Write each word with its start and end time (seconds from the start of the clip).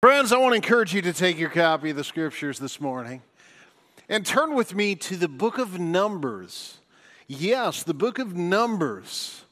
Friends, 0.00 0.30
I 0.30 0.38
want 0.38 0.52
to 0.52 0.56
encourage 0.56 0.94
you 0.94 1.02
to 1.02 1.12
take 1.12 1.40
your 1.40 1.50
copy 1.50 1.90
of 1.90 1.96
the 1.96 2.04
scriptures 2.04 2.60
this 2.60 2.80
morning 2.80 3.20
and 4.08 4.24
turn 4.24 4.54
with 4.54 4.72
me 4.72 4.94
to 4.94 5.16
the 5.16 5.26
book 5.26 5.58
of 5.58 5.80
Numbers. 5.80 6.78
Yes, 7.26 7.82
the 7.82 7.94
book 7.94 8.20
of 8.20 8.36
Numbers. 8.36 9.42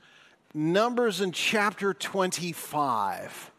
Numbers 0.54 1.20
in 1.20 1.32
chapter 1.32 1.92
25. 1.92 3.50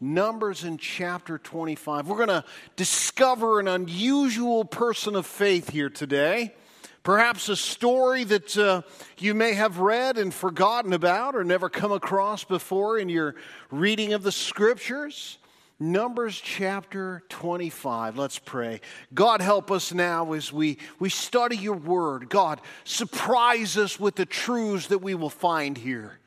Numbers 0.00 0.62
in 0.62 0.78
chapter 0.78 1.36
25. 1.36 2.06
We're 2.06 2.16
going 2.16 2.28
to 2.28 2.44
discover 2.76 3.58
an 3.58 3.66
unusual 3.66 4.64
person 4.64 5.16
of 5.16 5.26
faith 5.26 5.70
here 5.70 5.90
today. 5.90 6.54
Perhaps 7.02 7.48
a 7.48 7.56
story 7.56 8.22
that 8.22 8.56
uh, 8.56 8.82
you 9.18 9.34
may 9.34 9.54
have 9.54 9.78
read 9.78 10.16
and 10.16 10.32
forgotten 10.32 10.92
about 10.92 11.34
or 11.34 11.42
never 11.42 11.68
come 11.68 11.90
across 11.90 12.44
before 12.44 12.98
in 13.00 13.08
your 13.08 13.34
reading 13.72 14.12
of 14.12 14.22
the 14.22 14.30
scriptures. 14.30 15.38
Numbers 15.82 16.38
chapter 16.38 17.22
25. 17.30 18.18
Let's 18.18 18.38
pray. 18.38 18.82
God, 19.14 19.40
help 19.40 19.70
us 19.70 19.94
now 19.94 20.34
as 20.34 20.52
we, 20.52 20.76
we 20.98 21.08
study 21.08 21.56
your 21.56 21.74
word. 21.74 22.28
God, 22.28 22.60
surprise 22.84 23.78
us 23.78 23.98
with 23.98 24.14
the 24.14 24.26
truths 24.26 24.88
that 24.88 24.98
we 24.98 25.14
will 25.14 25.30
find 25.30 25.78
here. 25.78 26.18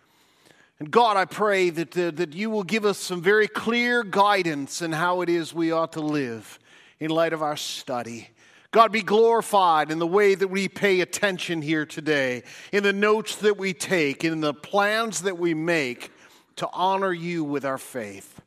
And 0.79 0.89
God, 0.89 1.17
I 1.17 1.25
pray 1.25 1.69
that, 1.69 1.95
uh, 1.95 2.09
that 2.15 2.33
you 2.33 2.49
will 2.49 2.63
give 2.63 2.83
us 2.83 2.97
some 2.97 3.21
very 3.21 3.47
clear 3.47 4.03
guidance 4.03 4.81
in 4.81 4.91
how 4.91 5.21
it 5.21 5.29
is 5.29 5.53
we 5.53 5.71
ought 5.71 5.93
to 5.93 6.01
live 6.01 6.57
in 6.99 7.11
light 7.11 7.31
of 7.31 7.43
our 7.43 7.55
study. 7.55 8.29
God, 8.71 8.91
be 8.91 9.03
glorified 9.03 9.91
in 9.91 9.99
the 9.99 10.07
way 10.07 10.33
that 10.33 10.47
we 10.47 10.67
pay 10.67 11.01
attention 11.01 11.61
here 11.61 11.85
today, 11.85 12.41
in 12.71 12.81
the 12.81 12.91
notes 12.91 13.35
that 13.35 13.59
we 13.59 13.73
take, 13.73 14.23
in 14.23 14.41
the 14.41 14.55
plans 14.55 15.21
that 15.21 15.37
we 15.37 15.53
make 15.53 16.11
to 16.55 16.67
honor 16.73 17.13
you 17.13 17.43
with 17.43 17.65
our 17.65 17.77
faith. 17.77 18.41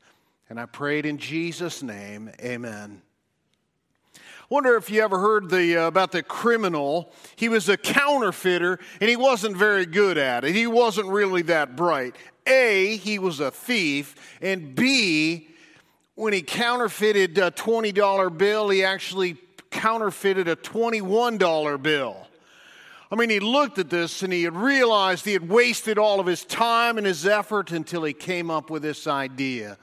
And 0.49 0.61
I 0.61 0.67
prayed 0.67 1.07
in 1.07 1.19
Jesus' 1.19 1.83
name, 1.83 2.31
amen. 2.41 3.03
Wonder 4.49 4.77
if 4.77 4.91
you 4.91 5.03
ever 5.03 5.19
heard 5.19 5.51
the, 5.51 5.77
uh, 5.77 5.87
about 5.89 6.13
the 6.13 6.23
criminal. 6.23 7.13
He 7.35 7.49
was 7.49 7.69
a 7.69 7.77
counterfeiter 7.77 8.79
and 9.01 9.11
he 9.11 9.17
wasn't 9.17 9.57
very 9.57 9.87
good 9.87 10.19
at 10.19 10.45
it. 10.45 10.55
He 10.55 10.69
wasn't 10.69 11.09
really 11.09 11.43
that 11.43 11.75
bright. 11.75 12.15
A, 12.47 12.97
he 12.99 13.19
was 13.19 13.41
a 13.41 13.51
thief, 13.51 14.15
and 14.41 14.77
B, 14.77 15.49
when 16.15 16.33
he 16.33 16.43
counterfeited 16.43 17.37
a 17.39 17.51
$20 17.51 18.39
bill, 18.39 18.69
he 18.69 18.85
actually 18.85 19.37
counterfeited 19.73 20.47
a 20.47 20.55
$21 20.55 21.83
bill. 21.83 22.17
I 23.11 23.17
mean, 23.17 23.31
he 23.31 23.41
looked 23.41 23.79
at 23.79 23.91
this 23.91 24.23
and 24.23 24.33
he 24.33 24.45
had 24.45 24.55
realized 24.55 25.25
he 25.25 25.33
had 25.33 25.49
wasted 25.49 25.99
all 25.99 26.21
of 26.21 26.27
his 26.27 26.45
time 26.45 26.99
and 26.99 27.07
his 27.07 27.27
effort 27.27 27.73
until 27.73 28.05
he 28.05 28.13
came 28.13 28.49
up 28.49 28.71
with 28.71 28.83
this 28.83 29.09
idea 29.09 29.77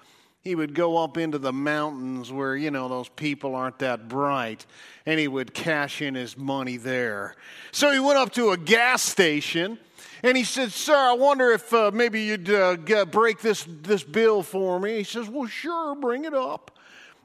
he 0.44 0.56
would 0.56 0.76
go 0.76 0.98
up 0.98 1.18
into 1.18 1.38
the 1.38 1.54
mountains 1.54 2.32
where, 2.32 2.56
you 2.56 2.70
know, 2.70 2.90
those 2.90 3.08
people 3.08 3.56
aren't 3.56 3.80
that 3.80 4.10
bright, 4.10 4.66
and 5.06 5.18
he 5.20 5.28
would 5.28 5.54
cash 5.54 6.02
in 6.02 6.16
his 6.16 6.38
money 6.38 6.76
there. 6.76 7.36
So 7.72 7.92
he 7.92 8.00
went 8.00 8.18
up 8.18 8.34
to 8.34 8.52
a 8.52 8.58
gas 8.58 9.02
station 9.02 9.80
and 10.22 10.36
he 10.36 10.44
said, 10.44 10.72
Sir, 10.72 10.96
I 10.96 11.14
wonder 11.14 11.52
if 11.52 11.74
uh, 11.74 11.92
maybe 11.94 12.24
you'd 12.24 12.50
uh, 12.50 12.76
get, 12.76 13.12
break 13.12 13.40
this, 13.40 13.66
this 13.84 14.04
bill 14.04 14.44
for 14.44 14.80
me. 14.80 14.98
He 14.98 15.04
says, 15.04 15.30
Well, 15.30 15.48
sure, 15.48 15.96
bring 15.96 16.26
it 16.26 16.34
up. 16.34 16.72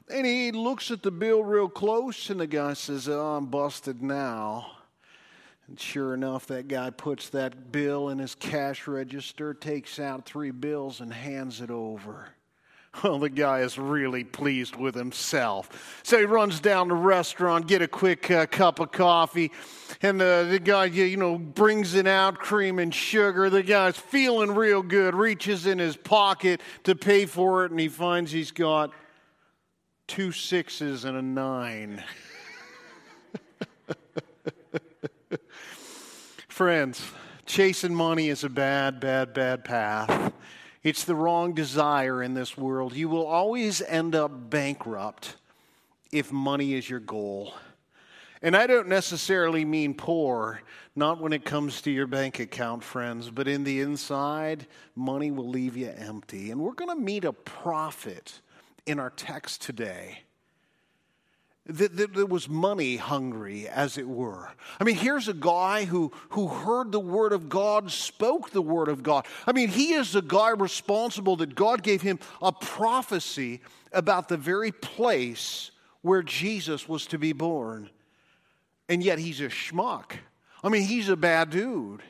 And 0.09 0.25
he 0.25 0.51
looks 0.51 0.89
at 0.89 1.03
the 1.03 1.11
bill 1.11 1.43
real 1.43 1.69
close, 1.69 2.29
and 2.29 2.39
the 2.39 2.47
guy 2.47 2.73
says, 2.73 3.09
Oh, 3.09 3.35
I'm 3.35 3.47
busted 3.47 4.01
now. 4.01 4.71
And 5.67 5.79
sure 5.79 6.13
enough, 6.13 6.47
that 6.47 6.67
guy 6.67 6.89
puts 6.89 7.29
that 7.29 7.71
bill 7.71 8.09
in 8.09 8.19
his 8.19 8.33
cash 8.33 8.87
register, 8.87 9.53
takes 9.53 9.99
out 9.99 10.25
three 10.25 10.51
bills, 10.51 10.99
and 10.99 11.13
hands 11.13 11.61
it 11.61 11.69
over. 11.69 12.29
Well, 13.03 13.19
the 13.19 13.29
guy 13.29 13.59
is 13.59 13.77
really 13.77 14.23
pleased 14.23 14.75
with 14.75 14.95
himself. 14.95 16.01
So 16.03 16.17
he 16.17 16.25
runs 16.25 16.59
down 16.59 16.87
the 16.87 16.95
restaurant, 16.95 17.67
get 17.67 17.81
a 17.83 17.87
quick 17.87 18.29
uh, 18.31 18.47
cup 18.47 18.79
of 18.79 18.91
coffee, 18.91 19.51
and 20.01 20.21
uh, 20.21 20.43
the 20.43 20.59
guy, 20.59 20.85
you 20.85 21.15
know, 21.15 21.37
brings 21.37 21.93
it 21.93 22.07
out, 22.07 22.39
cream 22.39 22.79
and 22.79 22.93
sugar. 22.93 23.49
The 23.49 23.63
guy's 23.63 23.95
feeling 23.95 24.55
real 24.55 24.81
good, 24.81 25.13
reaches 25.13 25.65
in 25.65 25.77
his 25.77 25.95
pocket 25.95 26.61
to 26.83 26.95
pay 26.95 27.25
for 27.25 27.63
it, 27.63 27.71
and 27.71 27.79
he 27.79 27.87
finds 27.89 28.31
he's 28.31 28.51
got 28.51 28.91
two 30.07 30.31
sixes 30.31 31.05
and 31.05 31.15
a 31.15 31.21
nine. 31.21 32.03
Friends, 36.49 37.01
chasing 37.45 37.93
money 37.93 38.29
is 38.29 38.43
a 38.43 38.49
bad, 38.49 38.99
bad, 38.99 39.33
bad 39.33 39.63
path. 39.63 40.33
It's 40.81 41.03
the 41.03 41.15
wrong 41.15 41.53
desire 41.53 42.23
in 42.23 42.33
this 42.33 42.57
world. 42.57 42.95
You 42.95 43.09
will 43.09 43.25
always 43.25 43.81
end 43.81 44.15
up 44.15 44.49
bankrupt 44.49 45.35
if 46.11 46.31
money 46.31 46.73
is 46.73 46.89
your 46.89 47.01
goal. 47.01 47.53
And 48.41 48.55
I 48.55 48.67
don't 48.67 48.87
necessarily 48.87 49.65
mean 49.65 49.93
poor, 49.93 50.61
not 50.95 51.19
when 51.19 51.33
it 51.33 51.43
comes 51.43 51.81
to 51.81 51.91
your 51.91 52.07
bank 52.07 52.39
account, 52.39 52.83
friends, 52.83 53.29
but 53.29 53.49
in 53.49 53.65
the 53.65 53.81
inside, 53.81 54.65
money 54.95 55.29
will 55.29 55.49
leave 55.49 55.75
you 55.75 55.93
empty. 55.97 56.49
And 56.51 56.61
we're 56.61 56.73
going 56.73 56.95
to 56.95 57.03
meet 57.03 57.25
a 57.25 57.33
prophet 57.33 58.39
in 58.85 58.97
our 58.97 59.09
text 59.09 59.61
today 59.61 60.23
that, 61.69 62.15
that, 62.15 62.29
was 62.29 62.49
money 62.49 62.97
hungry, 62.97 63.67
as 63.67 63.97
it 63.97 64.07
were. 64.07 64.49
I 64.79 64.83
mean, 64.83 64.95
here's 64.95 65.27
a 65.27 65.33
guy 65.33 65.85
who, 65.85 66.11
who 66.29 66.47
heard 66.47 66.91
the 66.91 66.99
word 66.99 67.31
of 67.31 67.47
God, 67.47 67.91
spoke 67.91 68.49
the 68.49 68.61
word 68.61 68.87
of 68.87 69.03
God. 69.03 69.27
I 69.45 69.51
mean, 69.51 69.69
he 69.69 69.93
is 69.93 70.13
the 70.13 70.21
guy 70.21 70.49
responsible 70.49 71.35
that 71.37 71.53
God 71.53 71.83
gave 71.83 72.01
him 72.01 72.19
a 72.41 72.51
prophecy 72.51 73.61
about 73.93 74.29
the 74.29 74.37
very 74.37 74.71
place 74.71 75.69
where 76.01 76.23
Jesus 76.23 76.89
was 76.89 77.05
to 77.07 77.19
be 77.19 77.33
born. 77.33 77.89
And 78.87 79.03
yet 79.03 79.19
he's 79.19 79.39
a 79.39 79.49
schmuck. 79.49 80.13
I 80.63 80.69
mean, 80.69 80.83
he's 80.83 81.09
a 81.09 81.15
bad 81.15 81.51
dude. 81.51 82.01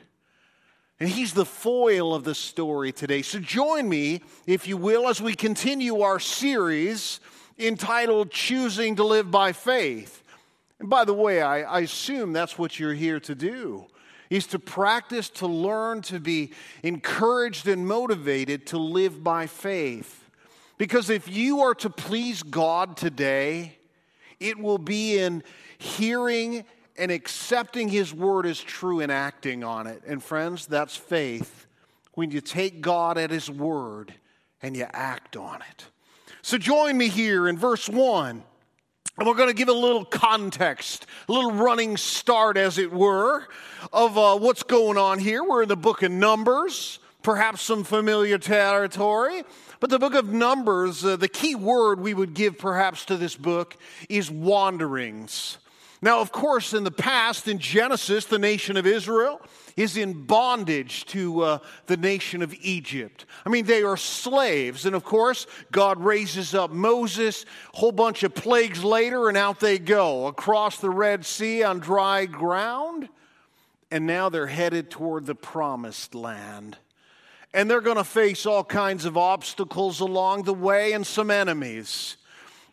And 0.98 1.08
he's 1.08 1.34
the 1.34 1.46
foil 1.46 2.14
of 2.14 2.24
the 2.24 2.34
story 2.34 2.92
today. 2.92 3.22
So 3.22 3.38
join 3.38 3.88
me, 3.88 4.22
if 4.46 4.66
you 4.66 4.76
will, 4.76 5.08
as 5.08 5.20
we 5.20 5.34
continue 5.34 6.00
our 6.00 6.18
series 6.18 7.20
entitled 7.60 8.30
Choosing 8.30 8.96
to 8.96 9.04
Live 9.04 9.30
by 9.30 9.52
Faith. 9.52 10.22
And 10.78 10.88
by 10.88 11.04
the 11.04 11.14
way, 11.14 11.42
I, 11.42 11.60
I, 11.60 11.80
assume 11.80 12.32
that's 12.32 12.58
what 12.58 12.78
you're 12.78 12.94
here 12.94 13.20
to 13.20 13.34
do. 13.34 13.86
Is 14.30 14.46
to 14.48 14.58
practice, 14.58 15.28
to 15.30 15.46
learn, 15.46 16.02
to 16.02 16.18
be 16.20 16.52
encouraged 16.82 17.68
and 17.68 17.86
motivated 17.86 18.66
to 18.68 18.78
live 18.78 19.22
by 19.22 19.46
faith. 19.46 20.24
Because 20.78 21.10
if 21.10 21.28
you 21.28 21.60
are 21.60 21.74
to 21.74 21.90
please 21.90 22.42
God 22.42 22.96
today, 22.96 23.76
it 24.38 24.58
will 24.58 24.78
be 24.78 25.18
in 25.18 25.42
hearing 25.78 26.64
and 26.96 27.10
accepting 27.10 27.88
His 27.88 28.14
word 28.14 28.46
as 28.46 28.58
true 28.60 29.00
and 29.00 29.12
acting 29.12 29.64
on 29.64 29.86
it. 29.86 30.02
And 30.06 30.22
friends, 30.22 30.66
that's 30.66 30.96
faith. 30.96 31.66
When 32.14 32.30
you 32.30 32.40
take 32.40 32.80
God 32.80 33.18
at 33.18 33.30
His 33.30 33.50
word 33.50 34.14
and 34.62 34.76
you 34.76 34.86
act 34.92 35.36
on 35.36 35.60
it. 35.70 35.86
So 36.42 36.58
join 36.58 36.96
me 36.96 37.08
here 37.08 37.48
in 37.48 37.58
verse 37.58 37.88
1. 37.88 38.42
And 39.18 39.26
we're 39.26 39.34
going 39.34 39.50
to 39.50 39.54
give 39.54 39.68
a 39.68 39.72
little 39.72 40.04
context, 40.04 41.04
a 41.28 41.32
little 41.32 41.52
running 41.52 41.98
start, 41.98 42.56
as 42.56 42.78
it 42.78 42.90
were, 42.90 43.46
of 43.92 44.16
uh, 44.16 44.38
what's 44.38 44.62
going 44.62 44.96
on 44.96 45.18
here. 45.18 45.44
We're 45.44 45.62
in 45.62 45.68
the 45.68 45.76
book 45.76 46.02
of 46.02 46.10
Numbers, 46.10 47.00
perhaps 47.22 47.60
some 47.60 47.84
familiar 47.84 48.38
territory. 48.38 49.42
But 49.78 49.90
the 49.90 49.98
book 49.98 50.14
of 50.14 50.32
Numbers, 50.32 51.04
uh, 51.04 51.16
the 51.16 51.28
key 51.28 51.54
word 51.54 52.00
we 52.00 52.14
would 52.14 52.32
give 52.32 52.56
perhaps 52.56 53.04
to 53.06 53.18
this 53.18 53.36
book 53.36 53.76
is 54.08 54.30
wanderings. 54.30 55.58
Now, 56.00 56.20
of 56.20 56.32
course, 56.32 56.72
in 56.72 56.84
the 56.84 56.90
past, 56.90 57.46
in 57.46 57.58
Genesis, 57.58 58.24
the 58.24 58.38
nation 58.38 58.78
of 58.78 58.86
Israel 58.86 59.42
is 59.80 59.96
in 59.96 60.24
bondage 60.24 61.04
to 61.06 61.40
uh, 61.40 61.58
the 61.86 61.96
nation 61.96 62.42
of 62.42 62.54
Egypt. 62.60 63.24
I 63.44 63.48
mean, 63.48 63.64
they 63.64 63.82
are 63.82 63.96
slaves. 63.96 64.86
And 64.86 64.94
of 64.94 65.04
course, 65.04 65.46
God 65.72 66.02
raises 66.02 66.54
up 66.54 66.70
Moses, 66.70 67.44
a 67.72 67.76
whole 67.76 67.92
bunch 67.92 68.22
of 68.22 68.34
plagues 68.34 68.84
later, 68.84 69.28
and 69.28 69.36
out 69.36 69.60
they 69.60 69.78
go 69.78 70.26
across 70.26 70.78
the 70.78 70.90
Red 70.90 71.24
Sea 71.24 71.62
on 71.62 71.78
dry 71.78 72.26
ground. 72.26 73.08
And 73.90 74.06
now 74.06 74.28
they're 74.28 74.46
headed 74.46 74.90
toward 74.90 75.26
the 75.26 75.34
promised 75.34 76.14
land. 76.14 76.76
And 77.52 77.68
they're 77.68 77.80
going 77.80 77.96
to 77.96 78.04
face 78.04 78.46
all 78.46 78.62
kinds 78.62 79.04
of 79.04 79.16
obstacles 79.16 80.00
along 80.00 80.44
the 80.44 80.54
way 80.54 80.92
and 80.92 81.04
some 81.04 81.30
enemies 81.30 82.16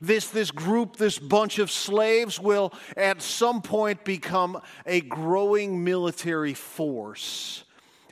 this, 0.01 0.29
this 0.29 0.51
group, 0.51 0.97
this 0.97 1.19
bunch 1.19 1.59
of 1.59 1.71
slaves 1.71 2.39
will 2.39 2.73
at 2.95 3.21
some 3.21 3.61
point 3.61 4.03
become 4.03 4.61
a 4.85 5.01
growing 5.01 5.83
military 5.83 6.53
force. 6.53 7.63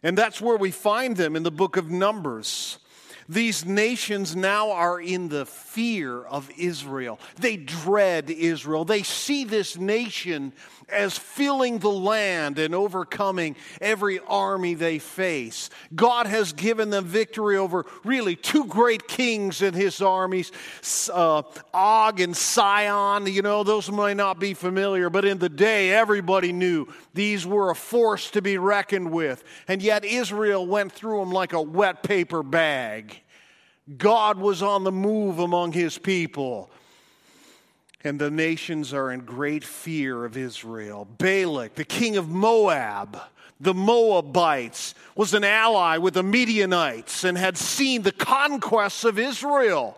And 0.03 0.17
that's 0.17 0.41
where 0.41 0.57
we 0.57 0.71
find 0.71 1.17
them 1.17 1.35
in 1.35 1.43
the 1.43 1.51
book 1.51 1.77
of 1.77 1.89
Numbers. 1.89 2.79
These 3.27 3.65
nations 3.65 4.35
now 4.35 4.71
are 4.71 5.01
in 5.01 5.29
the 5.29 5.45
fear 5.47 6.21
of 6.21 6.49
Israel. 6.57 7.19
They 7.37 7.57
dread 7.57 8.29
Israel. 8.29 8.85
They 8.85 9.01
see 9.01 9.45
this 9.45 9.77
nation 9.77 10.53
as 10.89 11.17
filling 11.17 11.79
the 11.79 11.89
land 11.89 12.59
and 12.59 12.75
overcoming 12.75 13.55
every 13.81 14.19
army 14.19 14.75
they 14.75 14.99
face. 14.99 15.71
God 15.95 16.27
has 16.27 16.53
given 16.53 16.91
them 16.91 17.05
victory 17.05 17.57
over 17.57 17.85
really 18.03 18.35
two 18.35 18.65
great 18.65 19.07
kings 19.07 19.63
in 19.63 19.73
his 19.73 20.01
armies, 20.01 20.51
uh, 21.11 21.41
Og 21.73 22.19
and 22.19 22.37
Sihon. 22.37 23.25
You 23.25 23.41
know, 23.41 23.63
those 23.63 23.89
might 23.89 24.17
not 24.17 24.39
be 24.39 24.53
familiar, 24.53 25.09
but 25.09 25.25
in 25.25 25.39
the 25.39 25.49
day, 25.49 25.91
everybody 25.91 26.53
knew 26.53 26.87
these 27.15 27.45
were 27.47 27.71
a 27.71 27.75
force 27.75 28.29
to 28.31 28.41
be 28.41 28.57
reckoned 28.59 29.11
with. 29.11 29.43
And 29.67 29.81
yet, 29.81 30.05
Israel 30.05 30.67
went 30.67 30.91
through 30.91 31.19
them 31.19 31.31
like 31.31 31.53
a 31.53 31.61
wet 31.61 32.03
paper 32.03 32.43
bag. 32.43 33.14
God 33.97 34.37
was 34.37 34.61
on 34.61 34.83
the 34.83 34.91
move 34.91 35.39
among 35.39 35.71
his 35.71 35.97
people 35.97 36.69
and 38.05 38.19
the 38.19 38.29
nations 38.29 38.93
are 38.93 39.11
in 39.11 39.21
great 39.21 39.63
fear 39.63 40.25
of 40.25 40.37
Israel. 40.37 41.07
Balak, 41.17 41.73
the 41.73 41.83
king 41.83 42.17
of 42.17 42.29
Moab, 42.29 43.19
the 43.59 43.73
Moabites, 43.73 44.93
was 45.15 45.33
an 45.33 45.43
ally 45.43 45.97
with 45.97 46.13
the 46.13 46.23
Midianites 46.23 47.23
and 47.23 47.35
had 47.35 47.57
seen 47.57 48.03
the 48.03 48.11
conquests 48.11 49.03
of 49.03 49.17
Israel. 49.17 49.97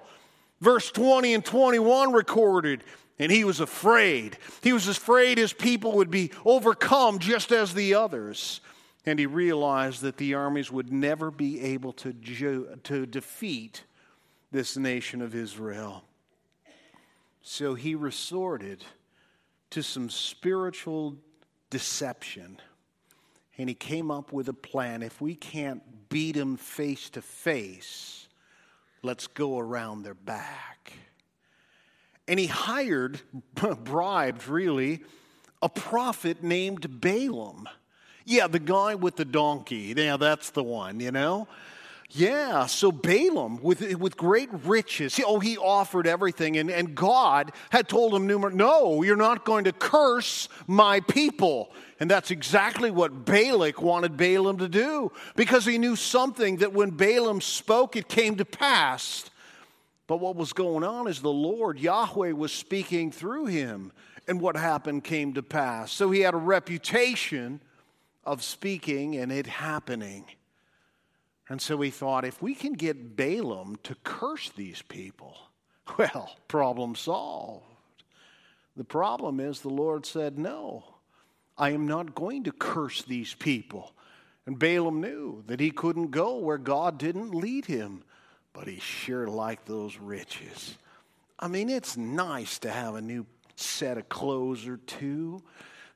Verse 0.62 0.90
20 0.90 1.34
and 1.34 1.46
21 1.46 2.14
recorded, 2.14 2.84
and 3.20 3.30
he 3.30 3.44
was 3.44 3.60
afraid. 3.60 4.38
He 4.64 4.72
was 4.72 4.88
afraid 4.88 5.38
his 5.38 5.54
people 5.54 5.92
would 5.94 6.10
be 6.10 6.32
overcome 6.46 7.20
just 7.20 7.52
as 7.52 7.74
the 7.74 7.96
others. 7.96 8.62
And 9.08 9.18
he 9.18 9.26
realized 9.26 10.02
that 10.02 10.18
the 10.18 10.34
armies 10.34 10.70
would 10.70 10.92
never 10.92 11.32
be 11.32 11.62
able 11.62 11.94
to, 11.94 12.12
to 12.84 13.06
defeat 13.06 13.86
this 14.52 14.76
nation 14.76 15.22
of 15.22 15.34
Israel. 15.34 16.04
So 17.42 17.74
he 17.74 17.96
resorted 17.96 18.84
to 19.70 19.82
some 19.82 20.10
spiritual 20.10 21.16
deception. 21.70 22.60
And 23.58 23.70
he 23.70 23.76
came 23.76 24.12
up 24.12 24.34
with 24.34 24.50
a 24.50 24.54
plan. 24.54 25.02
If 25.02 25.22
we 25.22 25.36
can't 25.36 26.10
beat 26.10 26.36
them 26.36 26.58
face 26.58 27.10
to 27.12 27.22
face, 27.22 28.28
let's 29.04 29.28
go 29.28 29.58
around 29.58 30.04
their 30.04 30.16
back. 30.16 30.92
And 32.28 32.38
he 32.38 32.48
hired, 32.48 33.22
bribed 33.54 34.50
really, 34.50 35.06
a 35.62 35.70
prophet 35.70 36.44
named 36.44 37.00
Balaam. 37.00 37.70
Yeah, 38.28 38.48
the 38.48 38.60
guy 38.60 38.96
with 38.96 39.16
the 39.16 39.24
donkey. 39.24 39.94
Yeah, 39.96 40.18
that's 40.18 40.50
the 40.50 40.62
one, 40.62 41.00
you 41.00 41.12
know? 41.12 41.48
Yeah, 42.10 42.66
so 42.66 42.92
Balaam, 42.92 43.62
with, 43.62 43.96
with 43.96 44.18
great 44.18 44.50
riches, 44.66 45.18
oh, 45.26 45.40
he 45.40 45.58
offered 45.58 46.06
everything, 46.08 46.58
and, 46.58 46.70
and 46.70 46.94
God 46.94 47.54
had 47.70 47.88
told 47.88 48.14
him, 48.14 48.28
numerous, 48.28 48.54
No, 48.54 49.02
you're 49.02 49.16
not 49.16 49.46
going 49.46 49.64
to 49.64 49.72
curse 49.72 50.50
my 50.68 51.00
people. 51.00 51.72
And 52.02 52.12
that's 52.12 52.30
exactly 52.30 52.92
what 52.92 53.24
Balak 53.26 53.82
wanted 53.82 54.18
Balaam 54.18 54.58
to 54.58 54.68
do, 54.68 55.14
because 55.38 55.66
he 55.66 55.78
knew 55.78 55.96
something 55.96 56.58
that 56.58 56.74
when 56.74 56.90
Balaam 56.90 57.40
spoke, 57.40 57.96
it 57.96 58.10
came 58.10 58.36
to 58.38 58.46
pass. 58.46 59.30
But 60.06 60.18
what 60.18 60.36
was 60.36 60.52
going 60.52 60.84
on 60.84 61.08
is 61.08 61.22
the 61.22 61.32
Lord, 61.32 61.80
Yahweh, 61.80 62.34
was 62.34 62.52
speaking 62.52 63.10
through 63.10 63.46
him, 63.46 63.94
and 64.28 64.42
what 64.42 64.58
happened 64.58 65.06
came 65.06 65.34
to 65.36 65.44
pass. 65.44 65.94
So 65.94 66.12
he 66.12 66.22
had 66.22 66.34
a 66.34 66.38
reputation 66.38 67.62
of 68.28 68.44
speaking 68.44 69.16
and 69.16 69.32
it 69.32 69.48
happening. 69.48 70.26
And 71.50 71.62
so 71.62 71.78
we 71.78 71.90
thought 71.90 72.26
if 72.26 72.42
we 72.42 72.54
can 72.54 72.74
get 72.74 73.16
Balaam 73.16 73.78
to 73.84 73.96
curse 74.04 74.50
these 74.50 74.82
people, 74.82 75.38
well, 75.98 76.36
problem 76.48 76.96
solved. 76.96 77.64
The 78.76 78.84
problem 78.84 79.40
is 79.40 79.62
the 79.62 79.70
Lord 79.70 80.06
said, 80.06 80.38
No, 80.38 80.84
I 81.58 81.72
am 81.72 81.88
not 81.88 82.14
going 82.14 82.44
to 82.44 82.52
curse 82.52 83.02
these 83.02 83.34
people. 83.34 83.94
And 84.46 84.60
Balaam 84.60 85.02
knew 85.02 85.44
that 85.48 85.60
he 85.60 85.72
couldn't 85.72 86.12
go 86.12 86.38
where 86.38 86.58
God 86.58 86.98
didn't 86.98 87.34
lead 87.34 87.66
him, 87.66 88.04
but 88.54 88.68
he 88.68 88.80
sure 88.80 89.28
liked 89.28 89.66
those 89.66 89.98
riches. 89.98 90.78
I 91.40 91.48
mean, 91.48 91.70
it's 91.70 91.98
nice 91.98 92.60
to 92.60 92.72
have 92.72 92.96
a 92.96 93.02
new 93.02 93.26
set 93.56 93.98
of 93.98 94.10
clothes 94.10 94.68
or 94.68 94.78
two, 94.78 95.42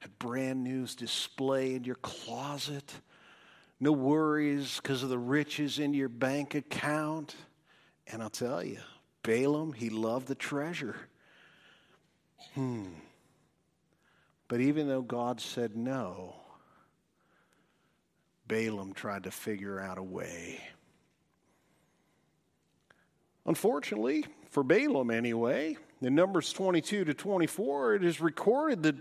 a 0.04 0.10
brand 0.10 0.64
new 0.64 0.86
display 0.88 1.76
in 1.76 1.84
your 1.84 1.96
closet 1.96 2.94
no 3.84 3.92
worries 3.92 4.80
because 4.80 5.02
of 5.02 5.10
the 5.10 5.18
riches 5.18 5.80
in 5.80 5.96
your 5.96 6.08
bank 6.08 6.54
account. 6.54 7.36
And 8.06 8.22
I'll 8.22 8.30
tell 8.30 8.64
you, 8.64 8.78
Balaam, 9.24 9.74
he 9.74 9.90
loved 9.90 10.28
the 10.28 10.36
treasure. 10.36 10.96
Hmm. 12.54 12.86
But 14.48 14.62
even 14.62 14.88
though 14.88 15.02
God 15.02 15.42
said 15.42 15.76
no, 15.76 16.36
Balaam 18.48 18.94
tried 18.94 19.24
to 19.24 19.32
figure 19.32 19.80
out 19.80 19.98
a 19.98 20.04
way. 20.04 20.62
Unfortunately, 23.48 24.26
for 24.52 24.64
Balaam 24.64 25.10
anyway, 25.10 25.76
in 26.04 26.14
Numbers 26.14 26.54
22 26.54 27.06
to 27.06 27.14
24, 27.16 27.96
it 27.96 28.04
is 28.04 28.22
recorded 28.22 28.84
that 28.84 28.96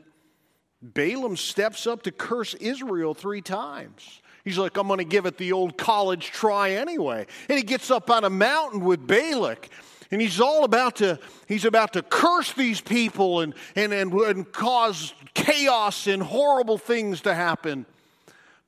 Balaam 0.82 1.37
steps 1.37 1.87
up 1.87 2.03
to 2.03 2.12
curse 2.12 2.55
Israel 2.55 3.15
three 3.15 3.43
times. 3.43 4.21
He's 4.44 4.56
like, 4.56 4.79
I'm 4.79 4.87
going 4.87 4.99
to 4.99 5.05
give 5.05 5.27
it 5.27 5.37
the 5.37 5.53
old 5.53 5.77
college 5.77 6.27
try 6.27 6.73
anyway. 6.73 7.27
And 7.49 7.59
he 7.59 7.65
gets 7.65 7.91
up 7.91 8.11
on 8.11 8.25
a 8.25 8.31
mountain 8.31 8.81
with 8.85 9.06
Balak. 9.06 9.69
And 10.11 10.21
he's 10.21 10.41
all 10.41 10.65
about 10.65 10.97
to, 10.97 11.21
he's 11.47 11.65
about 11.65 11.93
to 11.93 12.03
curse 12.03 12.53
these 12.55 12.81
people 12.81 13.41
and, 13.41 13.55
and, 13.77 13.93
and, 13.93 14.12
and 14.12 14.50
cause 14.50 15.15
chaos 15.35 16.06
and 16.06 16.23
horrible 16.23 16.79
things 16.79 17.21
to 17.23 17.35
happen. 17.35 17.87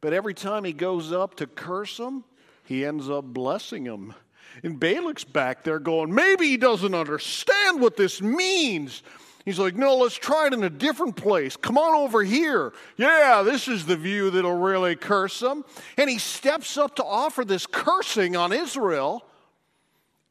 But 0.01 0.13
every 0.13 0.35
time 0.35 0.65
he 0.65 0.73
goes 0.73 1.13
up 1.13 1.37
to 1.37 1.47
curse 1.47 1.97
them, 1.97 2.25
he 2.65 2.85
ends 2.85 3.09
up 3.11 3.25
blessing 3.25 3.85
them. 3.85 4.15
And 4.63 4.79
Balak's 4.79 5.25
back 5.25 5.65
there 5.65 5.79
going, 5.79 6.15
maybe 6.15 6.47
he 6.47 6.57
doesn't 6.57 6.95
understand 6.95 7.81
what 7.81 7.97
this 7.97 8.21
means. 8.21 9.03
He's 9.45 9.59
like, 9.59 9.75
no, 9.75 9.97
let's 9.97 10.15
try 10.15 10.47
it 10.47 10.53
in 10.53 10.63
a 10.63 10.71
different 10.71 11.17
place. 11.17 11.57
Come 11.57 11.77
on 11.77 11.95
over 11.95 12.23
here. 12.23 12.73
Yeah, 12.97 13.43
this 13.43 13.67
is 13.67 13.87
the 13.87 13.97
view 13.97 14.31
that'll 14.31 14.57
really 14.57 14.95
curse 14.95 15.41
them. 15.41 15.65
And 15.97 16.09
he 16.09 16.19
steps 16.19 16.77
up 16.77 16.97
to 16.97 17.05
offer 17.05 17.45
this 17.45 17.67
cursing 17.67 18.37
on 18.37 18.53
Israel. 18.53 19.27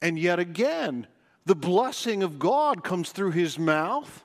And 0.02 0.18
yet 0.18 0.40
again, 0.40 1.08
the 1.46 1.56
blessing 1.56 2.24
of 2.24 2.40
God 2.40 2.84
comes 2.84 3.12
through 3.12 3.32
his 3.32 3.60
mouth. 3.60 4.24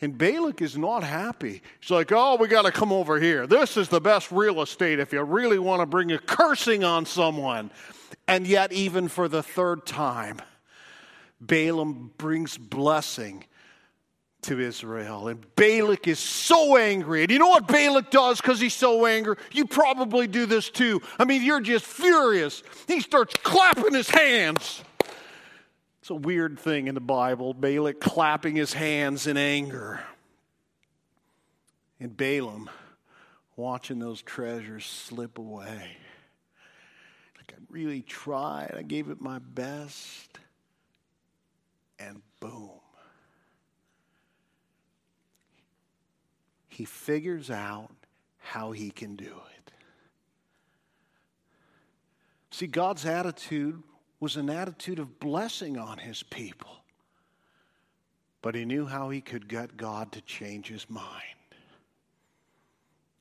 And 0.00 0.16
Balak 0.16 0.60
is 0.60 0.76
not 0.76 1.04
happy. 1.04 1.62
He's 1.80 1.90
like, 1.90 2.10
oh, 2.10 2.36
we 2.36 2.48
got 2.48 2.62
to 2.62 2.72
come 2.72 2.92
over 2.92 3.20
here. 3.20 3.46
This 3.46 3.76
is 3.76 3.88
the 3.88 4.00
best 4.00 4.32
real 4.32 4.60
estate 4.62 4.98
if 4.98 5.12
you 5.12 5.22
really 5.22 5.58
want 5.58 5.80
to 5.80 5.86
bring 5.86 6.12
a 6.12 6.18
cursing 6.18 6.82
on 6.82 7.06
someone. 7.06 7.70
And 8.26 8.46
yet, 8.46 8.72
even 8.72 9.08
for 9.08 9.28
the 9.28 9.42
third 9.42 9.86
time, 9.86 10.40
Balaam 11.40 12.10
brings 12.16 12.56
blessing 12.56 13.44
to 14.44 14.60
Israel. 14.60 15.28
And 15.28 15.44
Balak 15.56 16.08
is 16.08 16.18
so 16.18 16.76
angry. 16.76 17.22
And 17.22 17.30
you 17.30 17.38
know 17.38 17.48
what 17.48 17.66
Balak 17.66 18.10
does 18.10 18.40
because 18.40 18.60
he's 18.60 18.74
so 18.74 19.06
angry? 19.06 19.36
You 19.52 19.66
probably 19.66 20.26
do 20.26 20.46
this 20.46 20.70
too. 20.70 21.00
I 21.18 21.24
mean, 21.24 21.42
you're 21.42 21.60
just 21.60 21.84
furious. 21.84 22.62
He 22.86 23.00
starts 23.00 23.34
clapping 23.42 23.94
his 23.94 24.08
hands. 24.08 24.82
It's 26.00 26.10
a 26.10 26.14
weird 26.14 26.58
thing 26.58 26.86
in 26.86 26.94
the 26.94 27.00
Bible. 27.00 27.54
Balak 27.54 28.00
clapping 28.00 28.56
his 28.56 28.72
hands 28.74 29.26
in 29.26 29.36
anger. 29.36 30.00
And 31.98 32.14
Balaam 32.14 32.68
watching 33.56 33.98
those 33.98 34.20
treasures 34.20 34.84
slip 34.84 35.38
away. 35.38 35.96
Like 37.36 37.52
I 37.52 37.62
really 37.70 38.02
tried, 38.02 38.74
I 38.76 38.82
gave 38.82 39.08
it 39.08 39.20
my 39.20 39.38
best, 39.38 40.38
and 41.98 42.20
boom. 42.40 42.83
He 46.74 46.84
figures 46.84 47.50
out 47.50 47.90
how 48.38 48.72
he 48.72 48.90
can 48.90 49.14
do 49.14 49.24
it. 49.24 49.72
See, 52.50 52.66
God's 52.66 53.06
attitude 53.06 53.80
was 54.18 54.36
an 54.36 54.50
attitude 54.50 54.98
of 54.98 55.20
blessing 55.20 55.78
on 55.78 55.98
his 55.98 56.24
people, 56.24 56.82
but 58.42 58.56
he 58.56 58.64
knew 58.64 58.86
how 58.86 59.10
he 59.10 59.20
could 59.20 59.48
get 59.48 59.76
God 59.76 60.10
to 60.12 60.20
change 60.22 60.66
his 60.66 60.90
mind. 60.90 61.04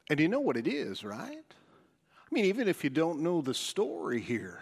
And 0.10 0.20
you 0.20 0.28
know 0.28 0.40
what 0.40 0.58
it 0.58 0.68
is, 0.68 1.04
right? 1.04 1.38
I 1.38 2.34
mean, 2.34 2.46
even 2.46 2.68
if 2.68 2.84
you 2.84 2.90
don't 2.90 3.22
know 3.22 3.42
the 3.42 3.54
story 3.54 4.20
here, 4.20 4.62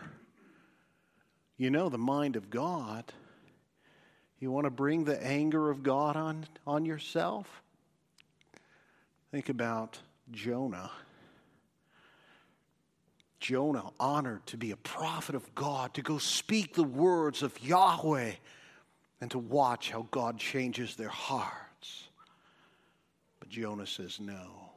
you 1.58 1.70
know 1.70 1.88
the 1.88 1.98
mind 1.98 2.36
of 2.36 2.50
God. 2.50 3.06
You 4.40 4.52
want 4.52 4.66
to 4.66 4.72
bring 4.72 5.06
the 5.06 5.24
anger 5.24 5.70
of 5.70 5.82
God 5.82 6.18
on, 6.18 6.46
on 6.68 6.86
yourself? 6.86 7.62
Think 9.32 9.48
about 9.48 9.98
Jonah. 10.32 10.92
Jonah 13.40 13.92
honored 14.00 14.46
to 14.48 14.58
be 14.58 14.72
a 14.72 14.78
prophet 14.78 15.36
of 15.36 15.56
God, 15.56 15.94
to 15.94 16.02
go 16.02 16.18
speak 16.18 16.76
the 16.76 16.84
words 16.84 17.42
of 17.42 17.60
Yahweh, 17.64 18.34
and 19.22 19.32
to 19.32 19.40
watch 19.40 19.90
how 19.90 20.08
God 20.12 20.38
changes 20.38 20.96
their 20.96 21.10
hearts. 21.10 22.10
But 23.40 23.50
Jonah 23.50 23.88
says 23.88 24.20
no. 24.20 24.70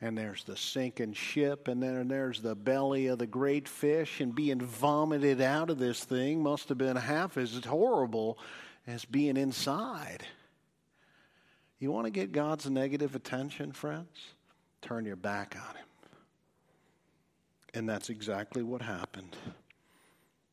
And 0.00 0.16
there's 0.16 0.44
the 0.44 0.56
sinking 0.56 1.12
ship, 1.12 1.68
and 1.68 1.82
then 1.82 2.08
there's 2.08 2.40
the 2.40 2.54
belly 2.54 3.08
of 3.08 3.18
the 3.18 3.26
great 3.26 3.68
fish, 3.68 4.20
and 4.20 4.34
being 4.34 4.60
vomited 4.60 5.42
out 5.42 5.68
of 5.68 5.78
this 5.78 6.04
thing 6.04 6.42
must 6.42 6.70
have 6.70 6.78
been 6.78 6.96
half 6.96 7.36
as 7.36 7.62
horrible 7.64 8.38
as 8.86 9.04
being 9.04 9.36
inside. 9.36 10.24
You 11.80 11.90
want 11.90 12.04
to 12.04 12.10
get 12.10 12.30
God's 12.30 12.68
negative 12.68 13.14
attention, 13.14 13.72
friends? 13.72 14.34
Turn 14.82 15.06
your 15.06 15.16
back 15.16 15.56
on 15.56 15.74
Him. 15.76 15.86
And 17.72 17.88
that's 17.88 18.10
exactly 18.10 18.62
what 18.62 18.82
happened. 18.82 19.34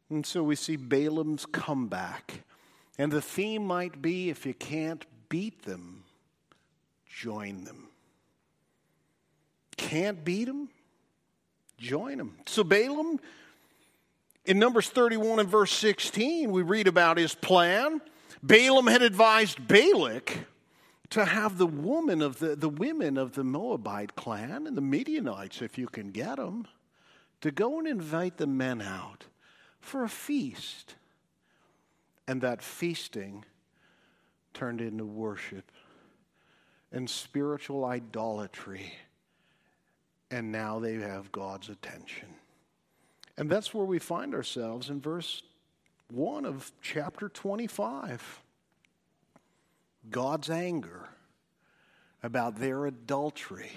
And 0.10 0.26
so 0.26 0.42
we 0.42 0.56
see 0.56 0.78
Balaam's 0.78 1.46
comeback. 1.46 2.44
And 2.98 3.12
the 3.12 3.22
theme 3.22 3.66
might 3.66 4.02
be 4.02 4.30
if 4.30 4.46
you 4.46 4.54
can't 4.54 5.06
beat 5.28 5.64
them, 5.64 6.06
join 7.06 7.66
them. 7.66 7.90
Can't 9.76 10.24
beat 10.24 10.46
them? 10.46 10.70
Join 11.78 12.18
them. 12.18 12.38
So 12.46 12.64
Balaam, 12.64 13.20
in 14.46 14.60
Numbers 14.60 14.90
31 14.90 15.40
and 15.40 15.50
verse 15.50 15.74
16, 15.74 16.52
we 16.52 16.62
read 16.62 16.88
about 16.88 17.18
his 17.18 17.36
plan. 17.36 18.02
Balaam 18.42 18.88
had 18.88 19.02
advised 19.02 19.68
Balak 19.68 20.48
to 21.10 21.26
have 21.26 21.58
the 21.58 21.68
woman 21.68 22.22
of 22.22 22.40
the, 22.40 22.56
the 22.56 22.70
women 22.70 23.18
of 23.18 23.34
the 23.34 23.44
Moabite 23.44 24.16
clan 24.16 24.68
and 24.68 24.76
the 24.76 24.82
Midianites, 24.82 25.62
if 25.62 25.78
you 25.78 25.88
can 25.88 26.12
get 26.12 26.38
them, 26.38 26.68
to 27.42 27.52
go 27.52 27.80
and 27.80 27.88
invite 27.88 28.38
the 28.38 28.48
men 28.48 28.82
out 28.82 29.26
for 29.80 30.04
a 30.04 30.10
feast. 30.10 30.96
And 32.28 32.42
that 32.42 32.62
feasting 32.62 33.46
turned 34.54 34.82
into 34.82 35.06
worship 35.06 35.72
and 36.92 37.10
spiritual 37.10 37.86
idolatry. 37.86 38.94
And 40.30 40.52
now 40.52 40.80
they 40.80 40.96
have 40.96 41.32
God's 41.32 41.70
attention. 41.70 42.28
And 43.38 43.50
that's 43.50 43.74
where 43.74 43.86
we 43.86 44.00
find 44.00 44.34
ourselves 44.34 44.90
in 44.90 45.00
verse 45.00 45.44
1 46.12 46.46
of 46.46 46.72
chapter 46.82 47.30
25. 47.30 48.42
God's 50.10 50.50
anger 50.50 51.10
about 52.24 52.60
their 52.60 52.86
adultery 52.86 53.72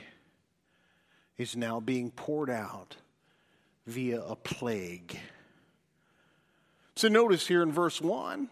is 1.36 1.56
now 1.56 1.80
being 1.80 2.10
poured 2.10 2.50
out 2.50 2.96
via 3.86 4.20
a 4.22 4.36
plague. 4.36 5.18
So 6.96 7.08
notice 7.08 7.46
here 7.46 7.62
in 7.62 7.72
verse 7.72 8.00
1, 8.00 8.48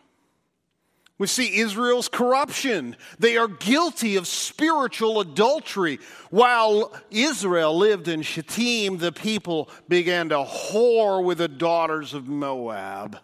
we 1.18 1.26
see 1.26 1.58
Israel's 1.58 2.08
corruption. 2.08 2.96
They 3.18 3.36
are 3.36 3.48
guilty 3.48 4.16
of 4.16 4.28
spiritual 4.28 5.20
adultery. 5.20 5.98
While 6.30 6.92
Israel 7.10 7.76
lived 7.76 8.06
in 8.06 8.22
Shittim, 8.22 8.98
the 8.98 9.12
people 9.12 9.68
began 9.88 10.28
to 10.28 10.44
whore 10.44 11.22
with 11.22 11.38
the 11.38 11.48
daughters 11.48 12.14
of 12.14 12.28
Moab. 12.28 13.18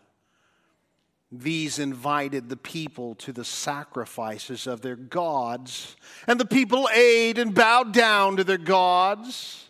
These 1.40 1.78
invited 1.78 2.48
the 2.48 2.56
people 2.56 3.14
to 3.16 3.32
the 3.32 3.44
sacrifices 3.44 4.66
of 4.66 4.82
their 4.82 4.96
gods, 4.96 5.96
and 6.26 6.38
the 6.38 6.44
people 6.44 6.88
ate 6.94 7.38
and 7.38 7.54
bowed 7.54 7.92
down 7.92 8.36
to 8.36 8.44
their 8.44 8.58
gods. 8.58 9.68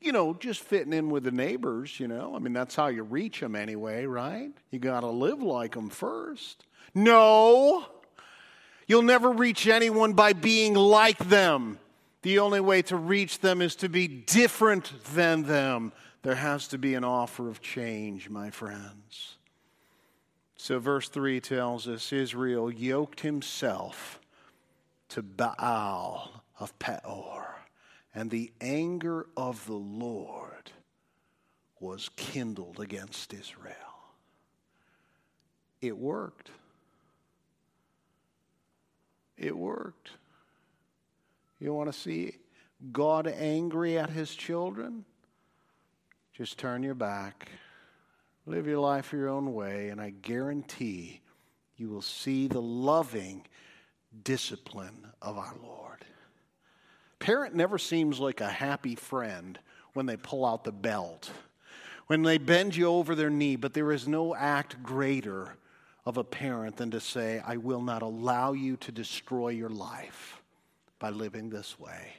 You 0.00 0.12
know, 0.12 0.34
just 0.34 0.60
fitting 0.60 0.92
in 0.92 1.10
with 1.10 1.24
the 1.24 1.30
neighbors, 1.30 1.98
you 1.98 2.08
know. 2.08 2.34
I 2.34 2.38
mean, 2.38 2.52
that's 2.52 2.74
how 2.74 2.86
you 2.86 3.02
reach 3.02 3.40
them 3.40 3.54
anyway, 3.56 4.06
right? 4.06 4.52
You 4.70 4.78
got 4.78 5.00
to 5.00 5.08
live 5.08 5.42
like 5.42 5.74
them 5.74 5.90
first. 5.90 6.64
No, 6.94 7.84
you'll 8.86 9.02
never 9.02 9.30
reach 9.30 9.66
anyone 9.66 10.12
by 10.12 10.32
being 10.32 10.74
like 10.74 11.18
them. 11.18 11.78
The 12.22 12.38
only 12.38 12.60
way 12.60 12.82
to 12.82 12.96
reach 12.96 13.40
them 13.40 13.60
is 13.60 13.74
to 13.76 13.88
be 13.88 14.06
different 14.06 14.92
than 15.14 15.42
them. 15.42 15.92
There 16.22 16.34
has 16.34 16.68
to 16.68 16.78
be 16.78 16.94
an 16.94 17.04
offer 17.04 17.48
of 17.48 17.60
change, 17.60 18.28
my 18.28 18.50
friends. 18.50 19.36
So, 20.62 20.78
verse 20.78 21.08
3 21.08 21.40
tells 21.40 21.88
us 21.88 22.12
Israel 22.12 22.70
yoked 22.70 23.20
himself 23.20 24.20
to 25.08 25.22
Baal 25.22 26.42
of 26.58 26.78
Peor, 26.78 27.56
and 28.14 28.30
the 28.30 28.52
anger 28.60 29.26
of 29.38 29.64
the 29.64 29.72
Lord 29.72 30.70
was 31.80 32.10
kindled 32.14 32.78
against 32.78 33.32
Israel. 33.32 33.74
It 35.80 35.96
worked. 35.96 36.50
It 39.38 39.56
worked. 39.56 40.10
You 41.58 41.72
want 41.72 41.90
to 41.90 41.98
see 41.98 42.34
God 42.92 43.26
angry 43.26 43.96
at 43.96 44.10
his 44.10 44.34
children? 44.34 45.06
Just 46.34 46.58
turn 46.58 46.82
your 46.82 46.94
back 46.94 47.48
Live 48.50 48.66
your 48.66 48.80
life 48.80 49.12
your 49.12 49.28
own 49.28 49.54
way, 49.54 49.90
and 49.90 50.00
I 50.00 50.10
guarantee 50.10 51.20
you 51.76 51.88
will 51.88 52.02
see 52.02 52.48
the 52.48 52.60
loving 52.60 53.46
discipline 54.24 55.06
of 55.22 55.38
our 55.38 55.54
Lord. 55.62 56.04
Parent 57.20 57.54
never 57.54 57.78
seems 57.78 58.18
like 58.18 58.40
a 58.40 58.50
happy 58.50 58.96
friend 58.96 59.56
when 59.92 60.06
they 60.06 60.16
pull 60.16 60.44
out 60.44 60.64
the 60.64 60.72
belt, 60.72 61.30
when 62.08 62.22
they 62.22 62.38
bend 62.38 62.74
you 62.74 62.88
over 62.88 63.14
their 63.14 63.30
knee, 63.30 63.54
but 63.54 63.72
there 63.72 63.92
is 63.92 64.08
no 64.08 64.34
act 64.34 64.82
greater 64.82 65.54
of 66.04 66.16
a 66.16 66.24
parent 66.24 66.76
than 66.76 66.90
to 66.90 66.98
say, 66.98 67.40
I 67.46 67.56
will 67.56 67.82
not 67.82 68.02
allow 68.02 68.52
you 68.52 68.76
to 68.78 68.90
destroy 68.90 69.50
your 69.50 69.70
life 69.70 70.42
by 70.98 71.10
living 71.10 71.50
this 71.50 71.78
way. 71.78 72.14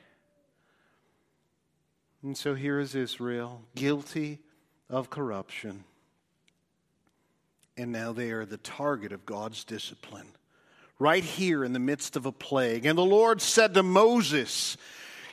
And 2.24 2.38
so 2.38 2.56
here 2.56 2.80
is 2.80 2.96
Israel, 2.96 3.64
guilty 3.76 4.40
of 4.90 5.10
corruption 5.10 5.84
and 7.78 7.92
now 7.92 8.12
they 8.12 8.32
are 8.32 8.46
the 8.46 8.58
target 8.58 9.12
of 9.12 9.26
God's 9.26 9.64
discipline. 9.64 10.28
Right 11.00 11.24
here 11.24 11.64
in 11.64 11.74
the 11.74 11.80
midst 11.80 12.16
of 12.16 12.26
a 12.26 12.32
plague. 12.32 12.86
And 12.86 12.98
the 12.98 13.04
Lord 13.04 13.42
said 13.42 13.74
to 13.74 13.82
Moses, 13.82 14.78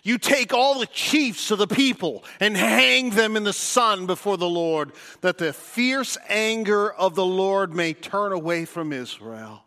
You 0.02 0.16
take 0.16 0.54
all 0.54 0.78
the 0.78 0.86
chiefs 0.86 1.50
of 1.50 1.58
the 1.58 1.66
people 1.66 2.24
and 2.40 2.56
hang 2.56 3.10
them 3.10 3.36
in 3.36 3.44
the 3.44 3.52
sun 3.52 4.06
before 4.06 4.38
the 4.38 4.48
Lord, 4.48 4.92
that 5.20 5.36
the 5.36 5.52
fierce 5.52 6.16
anger 6.28 6.90
of 6.90 7.14
the 7.14 7.26
Lord 7.26 7.74
may 7.74 7.92
turn 7.92 8.32
away 8.32 8.64
from 8.64 8.92
Israel. 8.94 9.64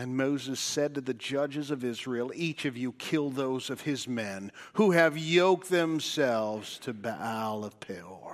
And 0.00 0.16
Moses 0.16 0.60
said 0.60 0.94
to 0.94 1.00
the 1.00 1.12
judges 1.12 1.72
of 1.72 1.82
Israel, 1.82 2.30
Each 2.32 2.64
of 2.64 2.76
you 2.76 2.92
kill 2.92 3.30
those 3.30 3.68
of 3.68 3.80
his 3.80 4.06
men 4.06 4.52
who 4.74 4.92
have 4.92 5.18
yoked 5.18 5.70
themselves 5.70 6.78
to 6.78 6.92
Baal 6.92 7.64
of 7.64 7.80
Peor. 7.80 8.27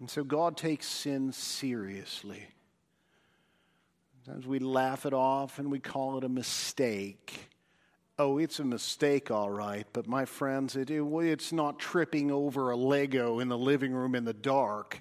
And 0.00 0.08
so 0.08 0.22
God 0.22 0.56
takes 0.56 0.86
sin 0.86 1.32
seriously. 1.32 2.46
Sometimes 4.24 4.46
we 4.46 4.58
laugh 4.58 5.06
it 5.06 5.14
off 5.14 5.58
and 5.58 5.70
we 5.70 5.80
call 5.80 6.18
it 6.18 6.24
a 6.24 6.28
mistake. 6.28 7.48
Oh, 8.18 8.38
it's 8.38 8.58
a 8.58 8.64
mistake, 8.64 9.30
all 9.30 9.48
right, 9.48 9.86
but 9.92 10.08
my 10.08 10.24
friends, 10.24 10.74
it, 10.74 10.90
it, 10.90 11.02
it's 11.02 11.52
not 11.52 11.78
tripping 11.78 12.30
over 12.30 12.70
a 12.70 12.76
Lego 12.76 13.38
in 13.38 13.48
the 13.48 13.56
living 13.56 13.92
room 13.92 14.14
in 14.14 14.24
the 14.24 14.34
dark. 14.34 15.00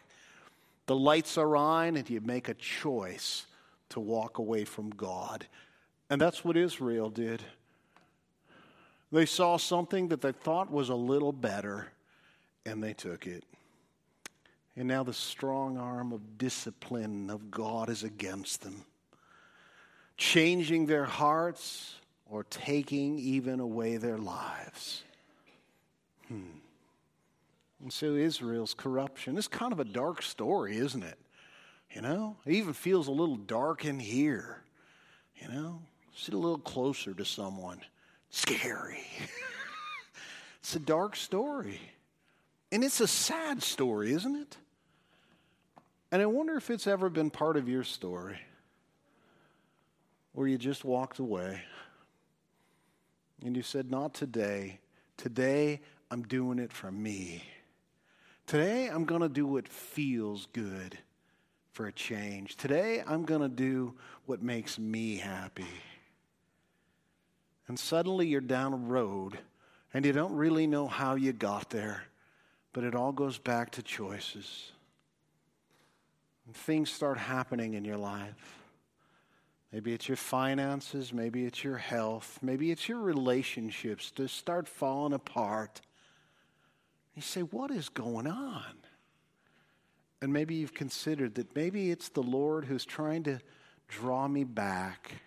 The 0.85 0.95
lights 0.95 1.37
are 1.37 1.55
on, 1.55 1.97
and 1.97 2.09
you 2.09 2.21
make 2.21 2.47
a 2.47 2.53
choice 2.53 3.47
to 3.89 3.99
walk 3.99 4.37
away 4.37 4.65
from 4.65 4.91
God. 4.91 5.47
And 6.09 6.21
that's 6.21 6.45
what 6.45 6.55
Israel 6.55 7.09
did. 7.09 7.41
They 9.11 9.25
saw 9.25 9.57
something 9.57 10.09
that 10.09 10.21
they 10.21 10.31
thought 10.31 10.71
was 10.71 10.89
a 10.89 10.95
little 10.95 11.31
better, 11.31 11.87
and 12.65 12.83
they 12.83 12.93
took 12.93 13.25
it. 13.25 13.43
And 14.77 14.88
now 14.88 15.03
the 15.03 15.13
strong 15.13 15.77
arm 15.79 16.13
of 16.13 16.38
discipline 16.38 17.31
of 17.31 17.50
God 17.50 17.89
is 17.89 18.03
against 18.03 18.62
them, 18.62 18.86
changing 20.17 20.86
their 20.86 21.05
hearts 21.05 21.96
or 22.27 22.43
taking 22.43 23.17
even 23.17 23.60
away 23.60 23.98
their 23.98 24.19
lives. 24.19 25.03
Hmm. 26.27 26.60
And 27.81 27.91
so 27.91 28.13
Israel's 28.13 28.75
corruption 28.75 29.36
is 29.36 29.48
kind 29.48 29.74
of 29.74 29.79
a 29.79 29.86
dark 29.86 30.22
story, 30.22 30.77
isn't 30.77 31.03
it? 31.03 31.17
You 31.91 32.01
know, 32.01 32.38
it 32.46 32.53
even 32.53 32.74
feels 32.74 33.07
a 33.07 33.12
little 33.12 33.36
dark 33.36 33.84
in 33.84 34.00
here. 34.00 34.62
You 35.38 35.48
know, 35.48 35.81
sit 36.15 36.36
a 36.36 36.38
little 36.38 36.60
closer 36.60 37.15
to 37.15 37.25
someone. 37.25 37.81
Scary. 38.29 39.07
it's 40.60 40.75
a 40.75 40.79
dark 40.79 41.15
story. 41.15 41.79
And 42.72 42.84
it's 42.84 43.01
a 43.01 43.07
sad 43.07 43.63
story, 43.63 44.12
isn't 44.12 44.36
it? 44.36 44.57
And 46.11 46.21
I 46.21 46.25
wonder 46.25 46.55
if 46.55 46.69
it's 46.69 46.87
ever 46.87 47.09
been 47.09 47.29
part 47.29 47.57
of 47.57 47.67
your 47.67 47.83
story 47.83 48.39
where 50.31 50.47
you 50.47 50.57
just 50.57 50.85
walked 50.85 51.19
away 51.19 51.61
and 53.43 53.55
you 53.55 53.63
said, 53.63 53.91
Not 53.91 54.13
today. 54.13 54.79
Today, 55.17 55.81
I'm 56.11 56.21
doing 56.21 56.59
it 56.59 56.71
for 56.71 56.91
me. 56.91 57.43
Today, 58.45 58.87
I'm 58.87 59.03
going 59.03 59.21
to 59.21 59.29
do 59.29 59.45
what 59.45 59.67
feels 59.67 60.47
good 60.53 60.97
for 61.73 61.87
a 61.87 61.91
change. 61.91 62.55
Today, 62.55 63.03
I'm 63.05 63.23
going 63.23 63.41
to 63.41 63.49
do 63.49 63.95
what 64.25 64.41
makes 64.41 64.79
me 64.79 65.17
happy. 65.17 65.65
And 67.67 67.77
suddenly, 67.77 68.27
you're 68.27 68.41
down 68.41 68.73
a 68.73 68.77
road 68.77 69.39
and 69.93 70.05
you 70.05 70.13
don't 70.13 70.33
really 70.33 70.67
know 70.67 70.87
how 70.87 71.15
you 71.15 71.33
got 71.33 71.71
there, 71.71 72.03
but 72.71 72.83
it 72.83 72.95
all 72.95 73.11
goes 73.11 73.37
back 73.37 73.71
to 73.71 73.81
choices. 73.81 74.71
And 76.47 76.55
things 76.55 76.89
start 76.89 77.17
happening 77.17 77.75
in 77.75 77.85
your 77.85 77.97
life. 77.97 78.57
Maybe 79.71 79.93
it's 79.93 80.07
your 80.07 80.17
finances, 80.17 81.11
maybe 81.11 81.45
it's 81.45 81.61
your 81.61 81.77
health, 81.77 82.39
maybe 82.41 82.71
it's 82.71 82.87
your 82.87 82.99
relationships 82.99 84.11
to 84.11 84.29
start 84.29 84.67
falling 84.67 85.11
apart. 85.11 85.81
You 87.15 87.21
say, 87.21 87.41
What 87.41 87.69
is 87.69 87.89
going 87.89 88.27
on? 88.27 88.63
And 90.21 90.31
maybe 90.33 90.55
you've 90.55 90.73
considered 90.73 91.35
that 91.35 91.53
maybe 91.55 91.91
it's 91.91 92.09
the 92.09 92.23
Lord 92.23 92.65
who's 92.65 92.85
trying 92.85 93.23
to 93.23 93.39
draw 93.87 94.27
me 94.27 94.45
back. 94.45 95.21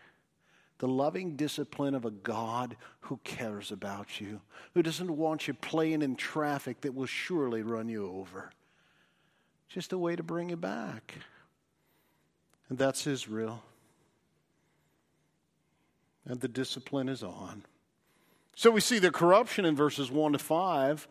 The 0.79 0.89
loving 0.89 1.37
discipline 1.37 1.95
of 1.95 2.07
a 2.07 2.11
God 2.11 2.77
who 3.01 3.21
cares 3.23 3.71
about 3.71 4.21
you, 4.21 4.41
who 4.73 4.83
doesn't 4.83 5.15
want 5.15 5.47
you 5.47 5.53
playing 5.53 6.01
in 6.01 6.17
traffic 6.17 6.81
that 6.81 6.95
will 6.95 7.07
surely 7.07 7.63
run 7.63 7.89
you 7.89 8.11
over. 8.11 8.51
Just 9.71 9.95
a 9.95 9.99
way 9.99 10.15
to 10.15 10.23
bring 10.23 10.51
you 10.51 10.57
back. 10.57 11.15
And 12.69 12.77
that's 12.77 13.07
Israel. 13.07 13.63
And 16.27 16.41
the 16.41 16.49
discipline 16.49 17.09
is 17.09 17.23
on. 17.23 17.65
So 18.55 18.71
we 18.71 18.83
see 18.83 18.99
the 18.99 19.11
corruption 19.11 19.65
in 19.65 19.75
verses 19.75 20.11
1 20.11 20.33
to 20.33 20.39
5 20.39 21.09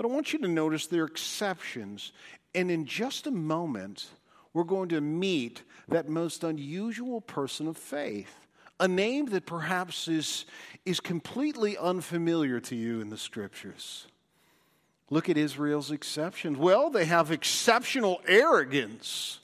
but 0.00 0.04
I 0.04 0.08
want 0.08 0.32
you 0.32 0.38
to 0.38 0.48
notice 0.48 0.86
there 0.86 1.02
are 1.02 1.06
exceptions. 1.06 2.12
And 2.54 2.70
in 2.70 2.86
just 2.86 3.26
a 3.26 3.30
moment, 3.30 4.08
we're 4.54 4.64
going 4.64 4.88
to 4.88 5.00
meet 5.02 5.62
that 5.88 6.08
most 6.08 6.42
unusual 6.42 7.20
person 7.20 7.66
of 7.66 7.76
faith, 7.76 8.46
a 8.78 8.88
name 8.88 9.26
that 9.26 9.44
perhaps 9.44 10.08
is, 10.08 10.46
is 10.86 11.00
completely 11.00 11.76
unfamiliar 11.76 12.60
to 12.60 12.76
you 12.76 13.02
in 13.02 13.10
the 13.10 13.18
scriptures. 13.18 14.06
Look 15.10 15.28
at 15.28 15.36
Israel's 15.36 15.90
exceptions. 15.90 16.56
Well, 16.56 16.88
they 16.88 17.04
have 17.04 17.32
exceptional 17.32 18.20
arrogance, 18.26 19.40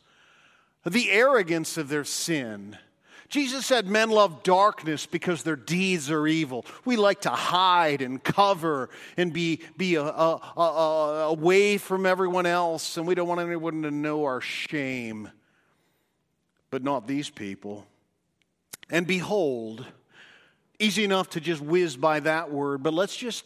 the 0.85 1.11
arrogance 1.11 1.77
of 1.77 1.89
their 1.89 2.05
sin. 2.05 2.79
Jesus 3.29 3.67
said 3.67 3.89
men 3.89 4.11
love 4.11 4.45
darkness 4.45 5.05
because 5.05 5.43
their 5.43 5.57
deeds 5.57 6.13
are 6.13 6.29
evil. 6.29 6.65
We 6.85 6.97
like 6.97 7.23
to 7.23 7.31
hide 7.31 8.01
and 8.01 8.23
cover 8.23 8.89
and 9.17 9.33
be, 9.33 9.61
be 9.77 9.97
a, 9.97 10.05
a, 10.05 10.41
a, 10.57 11.27
away 11.31 11.79
from 11.79 12.07
everyone 12.07 12.47
else, 12.47 12.97
and 12.97 13.05
we 13.05 13.17
don't 13.17 13.27
want 13.27 13.41
anyone 13.41 13.83
to 13.83 13.91
know 13.91 14.25
our 14.25 14.41
shame. 14.41 15.29
But 16.71 16.85
not 16.85 17.09
these 17.09 17.29
people. 17.29 17.85
And 18.91 19.09
behold, 19.09 19.85
easy 20.79 21.03
enough 21.03 21.31
to 21.31 21.41
just 21.41 21.61
whiz 21.61 21.97
by 21.97 22.21
that 22.21 22.53
word, 22.53 22.85
but 22.85 22.95
let's 22.95 23.17
just 23.17 23.45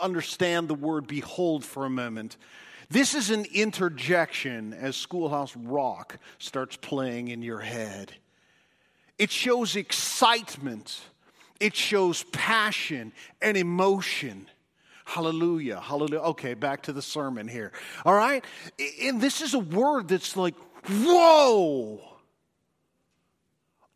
understand 0.00 0.68
the 0.68 0.74
word 0.74 1.06
behold 1.06 1.64
for 1.64 1.84
a 1.84 1.90
moment. 1.90 2.36
This 2.88 3.14
is 3.14 3.30
an 3.30 3.46
interjection 3.52 4.74
as 4.74 4.96
Schoolhouse 4.96 5.54
Rock 5.56 6.18
starts 6.38 6.76
playing 6.76 7.28
in 7.28 7.40
your 7.42 7.60
head. 7.60 8.12
It 9.18 9.30
shows 9.30 9.76
excitement, 9.76 11.00
it 11.60 11.76
shows 11.76 12.24
passion 12.32 13.12
and 13.40 13.56
emotion. 13.56 14.48
Hallelujah. 15.04 15.80
Hallelujah. 15.80 16.20
Okay, 16.20 16.54
back 16.54 16.82
to 16.82 16.92
the 16.92 17.02
sermon 17.02 17.48
here. 17.48 17.72
All 18.04 18.14
right? 18.14 18.44
And 19.02 19.20
this 19.20 19.40
is 19.40 19.54
a 19.54 19.58
word 19.58 20.06
that's 20.06 20.36
like, 20.36 20.54
whoa! 20.88 22.00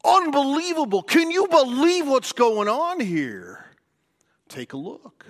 Unbelievable. 0.04 1.02
Can 1.02 1.30
you 1.30 1.46
believe 1.46 2.08
what's 2.08 2.32
going 2.32 2.68
on 2.68 2.98
here? 2.98 3.64
Take 4.48 4.72
a 4.72 4.76
look. 4.76 5.24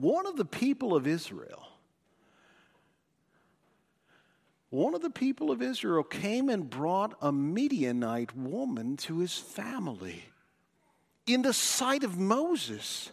One 0.00 0.26
of 0.26 0.36
the 0.36 0.44
people 0.44 0.94
of 0.94 1.06
Israel 1.06 1.68
one 4.70 4.94
of 4.94 5.00
the 5.00 5.10
people 5.10 5.50
of 5.50 5.62
Israel 5.62 6.02
came 6.02 6.48
and 6.50 6.68
brought 6.68 7.16
a 7.22 7.32
Midianite 7.32 8.36
woman 8.36 8.96
to 8.98 9.20
his 9.20 9.34
family 9.34 10.24
in 11.26 11.42
the 11.42 11.54
sight 11.54 12.04
of 12.04 12.18
Moses. 12.18 13.10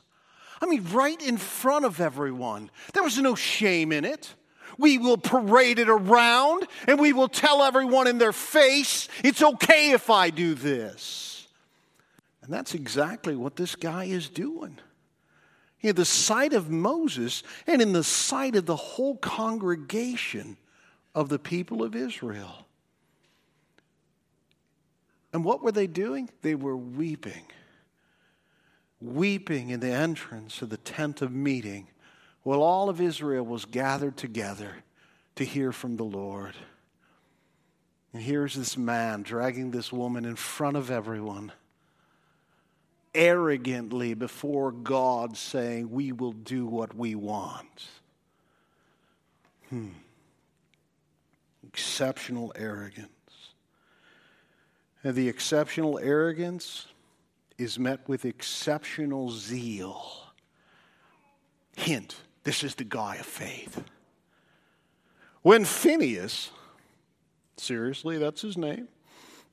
I 0.61 0.65
mean, 0.65 0.85
right 0.91 1.21
in 1.21 1.37
front 1.37 1.85
of 1.85 2.01
everyone. 2.01 2.69
There 2.93 3.03
was 3.03 3.17
no 3.19 3.35
shame 3.35 3.93
in 3.93 4.03
it. 4.03 4.33
We 4.77 4.97
will 4.97 5.17
parade 5.17 5.79
it 5.79 5.87
around 5.87 6.67
and 6.87 6.99
we 6.99 7.13
will 7.13 7.29
tell 7.29 7.63
everyone 7.63 8.07
in 8.07 8.17
their 8.17 8.33
face, 8.33 9.07
it's 9.23 9.41
okay 9.41 9.91
if 9.91 10.09
I 10.09 10.31
do 10.31 10.55
this. 10.55 11.47
And 12.41 12.53
that's 12.53 12.73
exactly 12.73 13.35
what 13.35 13.55
this 13.55 13.75
guy 13.75 14.05
is 14.05 14.27
doing. 14.27 14.77
In 15.85 15.95
the 15.95 16.03
sight 16.03 16.53
of 16.53 16.71
Moses 16.71 17.43
and 17.67 17.79
in 17.79 17.93
the 17.93 18.03
sight 18.03 18.55
of 18.55 18.65
the 18.65 18.75
whole 18.75 19.17
congregation 19.17 20.57
of 21.13 21.29
the 21.29 21.37
people 21.37 21.83
of 21.83 21.95
Israel. 21.95 22.65
And 25.31 25.45
what 25.45 25.61
were 25.61 25.71
they 25.71 25.85
doing? 25.85 26.31
They 26.41 26.55
were 26.55 26.75
weeping. 26.75 27.43
Weeping 28.99 29.69
in 29.69 29.79
the 29.79 29.91
entrance 29.91 30.63
of 30.63 30.71
the 30.71 30.77
tent 30.77 31.21
of 31.21 31.31
meeting 31.31 31.87
while 32.41 32.63
all 32.63 32.89
of 32.89 32.99
Israel 32.99 33.45
was 33.45 33.65
gathered 33.65 34.17
together 34.17 34.77
to 35.35 35.45
hear 35.45 35.71
from 35.71 35.97
the 35.97 36.03
Lord. 36.03 36.55
And 38.11 38.23
here's 38.23 38.55
this 38.55 38.75
man 38.75 39.21
dragging 39.21 39.69
this 39.69 39.93
woman 39.93 40.25
in 40.25 40.35
front 40.35 40.77
of 40.77 40.89
everyone, 40.89 41.51
arrogantly 43.15 44.13
before 44.13 44.71
God, 44.71 45.37
saying, 45.37 45.89
We 45.89 46.11
will 46.11 46.33
do 46.33 46.65
what 46.65 46.95
we 46.95 47.15
want. 47.15 47.87
Hmm 49.69 49.89
exceptional 51.75 52.53
arrogance. 52.55 53.09
And 55.03 55.13
the 55.13 55.27
exceptional 55.27 55.99
arrogance 55.99 56.87
is 57.57 57.77
met 57.77 58.07
with 58.07 58.23
exceptional 58.23 59.29
zeal. 59.29 60.01
Hint 61.75 62.15
this 62.45 62.63
is 62.63 62.75
the 62.75 62.85
guy 62.85 63.15
of 63.15 63.25
faith. 63.25 63.83
When 65.41 65.65
Phineas, 65.65 66.51
seriously, 67.57 68.19
that's 68.19 68.41
his 68.41 68.55
name, 68.55 68.87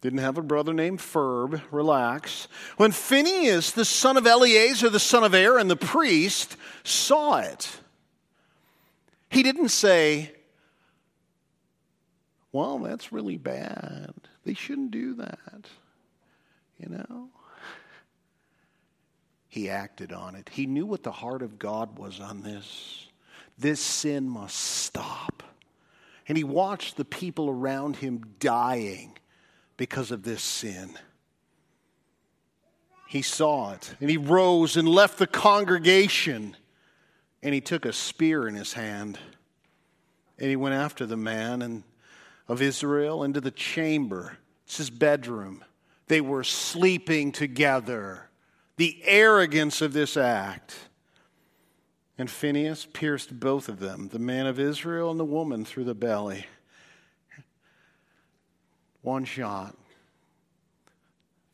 didn't 0.02 0.18
have 0.18 0.36
a 0.36 0.42
brother 0.42 0.74
named 0.74 0.98
Ferb, 0.98 1.62
relax. 1.70 2.48
When 2.76 2.90
Phineas, 2.90 3.70
the 3.70 3.84
son 3.84 4.16
of 4.16 4.26
Eleazar, 4.26 4.90
the 4.90 5.00
son 5.00 5.22
of 5.22 5.32
Aaron, 5.32 5.68
the 5.68 5.76
priest, 5.76 6.56
saw 6.82 7.38
it, 7.38 7.70
he 9.30 9.44
didn't 9.44 9.68
say, 9.68 10.32
well, 12.50 12.80
that's 12.80 13.12
really 13.12 13.38
bad. 13.38 14.12
They 14.44 14.54
shouldn't 14.54 14.90
do 14.90 15.14
that. 15.14 15.66
You 16.78 16.88
know? 16.88 17.28
He 19.48 19.70
acted 19.70 20.12
on 20.12 20.34
it. 20.34 20.50
He 20.52 20.66
knew 20.66 20.84
what 20.84 21.04
the 21.04 21.12
heart 21.12 21.42
of 21.42 21.60
God 21.60 21.96
was 21.96 22.18
on 22.18 22.42
this. 22.42 23.06
This 23.56 23.80
sin 23.80 24.28
must 24.28 24.56
stop. 24.56 25.44
And 26.26 26.36
he 26.36 26.42
watched 26.42 26.96
the 26.96 27.04
people 27.04 27.48
around 27.48 27.96
him 27.96 28.24
dying 28.40 29.16
because 29.76 30.11
of 30.11 30.22
this 30.22 30.42
sin. 30.42 30.90
He 33.08 33.22
saw 33.22 33.72
it 33.72 33.94
and 34.00 34.08
he 34.08 34.16
rose 34.16 34.76
and 34.76 34.88
left 34.88 35.18
the 35.18 35.26
congregation 35.26 36.56
and 37.42 37.54
he 37.54 37.61
took 37.61 37.85
a 37.85 37.92
spear 37.92 38.48
in 38.48 38.54
his 38.54 38.72
hand 38.72 39.18
and 40.38 40.48
he 40.48 40.56
went 40.56 40.74
after 40.74 41.04
the 41.04 41.16
man 41.16 41.62
and 41.62 41.82
of 42.48 42.61
Israel 42.61 43.22
into 43.22 43.40
the 43.40 43.50
chamber. 43.50 44.38
It's 44.64 44.78
his 44.78 44.90
bedroom. 44.90 45.64
They 46.08 46.20
were 46.20 46.44
sleeping 46.44 47.32
together. 47.32 48.28
The 48.76 49.00
arrogance 49.04 49.80
of 49.80 49.92
this 49.92 50.16
act. 50.16 50.74
And 52.18 52.30
Phineas 52.30 52.87
pierced 52.92 53.38
both 53.40 53.68
of 53.68 53.80
them, 53.80 54.08
the 54.08 54.18
man 54.18 54.46
of 54.46 54.61
Israel 54.61 55.11
and 55.11 55.18
the 55.18 55.24
woman, 55.24 55.64
through 55.64 55.85
the 55.85 55.94
belly. 55.94 56.46
One 59.02 59.24
shot. 59.24 59.76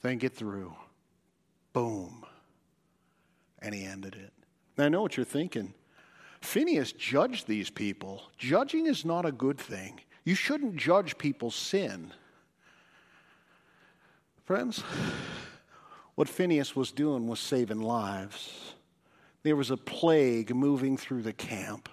Think 0.00 0.22
it 0.22 0.34
through. 0.34 0.72
Boom. 1.72 2.24
And 3.60 3.74
he 3.74 3.84
ended 3.84 4.14
it. 4.14 4.32
Now, 4.76 4.84
I 4.84 4.88
know 4.88 5.02
what 5.02 5.16
you're 5.16 5.26
thinking. 5.26 5.74
Phineas 6.40 6.92
judged 6.92 7.48
these 7.48 7.68
people. 7.68 8.22
Judging 8.38 8.86
is 8.86 9.04
not 9.04 9.26
a 9.26 9.32
good 9.32 9.58
thing. 9.58 10.00
You 10.24 10.34
shouldn't 10.34 10.76
judge 10.76 11.18
people's 11.18 11.56
sin. 11.56 12.12
Friends, 14.44 14.82
what 16.14 16.28
Phineas 16.28 16.76
was 16.76 16.92
doing 16.92 17.26
was 17.26 17.40
saving 17.40 17.80
lives. 17.80 18.74
there 19.42 19.56
was 19.56 19.70
a 19.70 19.76
plague 19.76 20.54
moving 20.54 20.96
through 20.96 21.22
the 21.22 21.32
camp 21.32 21.88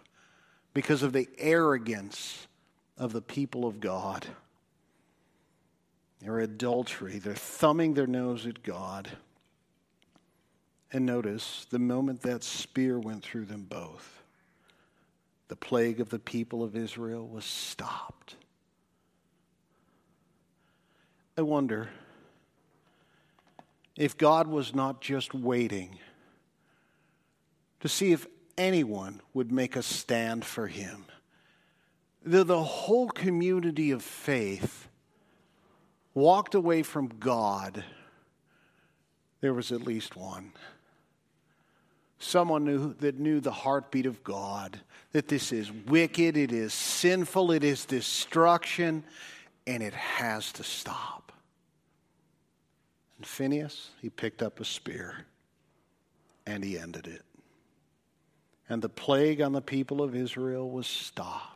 because 0.74 1.04
of 1.04 1.14
the 1.14 1.28
arrogance 1.38 2.48
of 2.98 3.14
the 3.14 3.22
people 3.22 3.66
of 3.66 3.80
God. 3.80 4.26
Their 6.26 6.40
adultery, 6.40 7.20
they're 7.20 7.36
thumbing 7.36 7.94
their 7.94 8.08
nose 8.08 8.48
at 8.48 8.64
God. 8.64 9.08
And 10.92 11.06
notice 11.06 11.68
the 11.70 11.78
moment 11.78 12.22
that 12.24 12.44
spear 12.44 12.98
went 12.98 13.22
through 13.22 13.46
them 13.46 13.68
both, 13.70 14.24
the 15.50 15.56
plague 15.56 16.00
of 16.00 16.10
the 16.10 16.18
people 16.18 16.64
of 16.64 16.76
Israel 16.76 17.28
was 17.28 17.46
stopped. 17.46 18.38
I 21.38 21.44
wonder 21.44 21.90
if 23.96 24.18
God 24.18 24.48
was 24.48 24.74
not 24.74 25.02
just 25.02 25.36
waiting 25.36 26.00
to 27.82 27.88
see 27.88 28.14
if 28.14 28.26
anyone 28.58 29.22
would 29.36 29.52
make 29.52 29.76
a 29.76 29.84
stand 29.84 30.44
for 30.44 30.66
him. 30.66 31.06
The, 32.24 32.44
the 32.44 32.64
whole 32.64 33.10
community 33.10 33.92
of 33.92 34.02
faith 34.02 34.88
walked 36.16 36.56
away 36.56 36.82
from 36.82 37.08
God. 37.20 37.84
There 39.42 39.54
was 39.54 39.72
at 39.72 39.82
least 39.82 40.16
one. 40.16 40.54
Someone 42.18 42.64
knew, 42.64 42.96
that 42.96 43.20
knew 43.20 43.40
the 43.40 43.52
heartbeat 43.52 44.08
of 44.08 44.24
God, 44.24 44.80
that 45.12 45.28
this 45.28 45.52
is 45.52 45.72
wicked, 45.72 46.38
it 46.38 46.52
is 46.52 46.74
sinful, 46.74 47.52
it 47.52 47.64
is 47.64 47.86
destruction, 47.86 49.04
and 49.68 49.84
it 49.84 49.94
has 49.94 50.52
to 50.54 50.64
stop. 50.64 51.34
And 53.18 53.26
Phineas, 53.26 53.90
he 54.02 54.10
picked 54.10 54.42
up 54.42 54.60
a 54.60 54.66
spear 54.66 55.26
and 56.48 56.64
he 56.64 56.78
ended 56.78 57.08
it. 57.08 57.24
And 58.70 58.82
the 58.82 58.90
plague 58.90 59.42
on 59.42 59.52
the 59.52 59.62
people 59.62 60.02
of 60.02 60.16
Israel 60.16 60.70
was 60.70 60.88
stopped. 60.88 61.55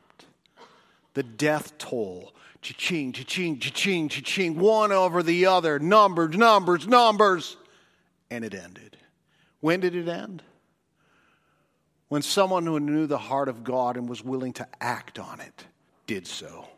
The 1.20 1.24
death 1.24 1.78
toll, 1.78 2.32
cha-ching, 2.62 3.12
cha-ching, 3.12 3.60
cha-ching, 3.60 4.08
cha-ching, 4.08 4.58
one 4.58 4.94
over 4.94 5.22
the 5.22 5.48
other, 5.48 5.78
numbers, 5.78 6.38
numbers, 6.38 6.88
numbers, 6.88 7.58
and 8.32 8.46
it 8.46 8.54
ended. 8.54 8.96
When 9.60 9.82
did 9.82 9.96
it 9.96 10.08
end? 10.08 10.44
When 12.08 12.22
someone 12.22 12.66
who 12.66 12.80
knew 12.80 13.06
the 13.06 13.18
heart 13.18 13.50
of 13.50 13.66
God 13.66 13.98
and 13.98 14.08
was 14.08 14.24
willing 14.24 14.54
to 14.54 14.68
act 14.80 15.20
on 15.20 15.42
it 15.42 15.66
did 16.08 16.26
so. 16.26 16.70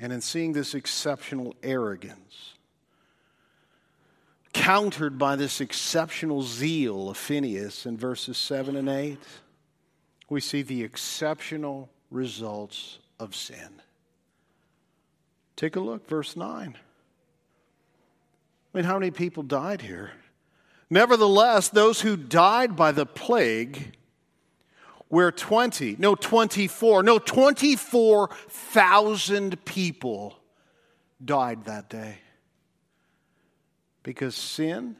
And 0.00 0.12
in 0.12 0.20
seeing 0.20 0.52
this 0.52 0.74
exceptional 0.74 1.54
arrogance, 1.62 2.54
countered 4.52 5.16
by 5.16 5.36
this 5.36 5.60
exceptional 5.60 6.42
zeal 6.42 7.08
of 7.08 7.16
Phineas 7.16 7.86
in 7.86 7.96
verses 7.96 8.36
7 8.36 8.74
and 8.74 8.88
8, 8.88 9.16
we 10.28 10.40
see 10.40 10.62
the 10.62 10.82
exceptional 10.82 11.88
results 12.10 12.98
of 13.18 13.34
sin. 13.34 13.80
Take 15.56 15.74
a 15.76 15.80
look, 15.80 16.06
verse 16.08 16.36
9. 16.36 16.76
I 18.74 18.76
mean, 18.76 18.84
how 18.84 18.98
many 18.98 19.10
people 19.10 19.42
died 19.42 19.80
here? 19.80 20.10
Nevertheless, 20.90 21.70
those 21.70 22.02
who 22.02 22.16
died 22.16 22.76
by 22.76 22.92
the 22.92 23.06
plague 23.06 23.96
were 25.08 25.32
20, 25.32 25.96
no, 25.98 26.14
24, 26.14 27.02
no, 27.02 27.18
24,000 27.18 29.64
people 29.64 30.38
died 31.24 31.64
that 31.64 31.88
day. 31.88 32.18
Because 34.02 34.34
sin 34.34 34.96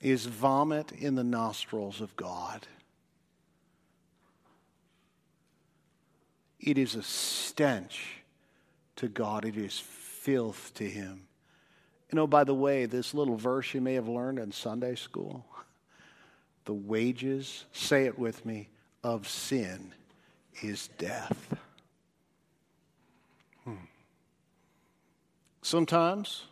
is 0.00 0.26
vomit 0.26 0.92
in 0.92 1.14
the 1.14 1.24
nostrils 1.24 2.00
of 2.00 2.16
God. 2.16 2.66
It 6.58 6.78
is 6.78 6.94
a 6.94 7.02
stench 7.02 8.22
to 8.96 9.08
God, 9.08 9.44
it 9.44 9.56
is 9.56 9.78
filth 9.78 10.72
to 10.74 10.84
Him. 10.84 11.22
You 12.10 12.16
know, 12.16 12.26
by 12.26 12.44
the 12.44 12.54
way, 12.54 12.86
this 12.86 13.14
little 13.14 13.36
verse 13.36 13.72
you 13.72 13.80
may 13.80 13.94
have 13.94 14.08
learned 14.08 14.38
in 14.38 14.52
Sunday 14.52 14.94
school 14.94 15.44
the 16.64 16.74
wages, 16.74 17.64
say 17.72 18.04
it 18.04 18.18
with 18.18 18.44
me, 18.44 18.68
of 19.02 19.26
sin 19.28 19.92
is 20.62 20.88
death. 20.98 21.54
Hmm. 23.64 23.74
Sometimes 25.62 26.44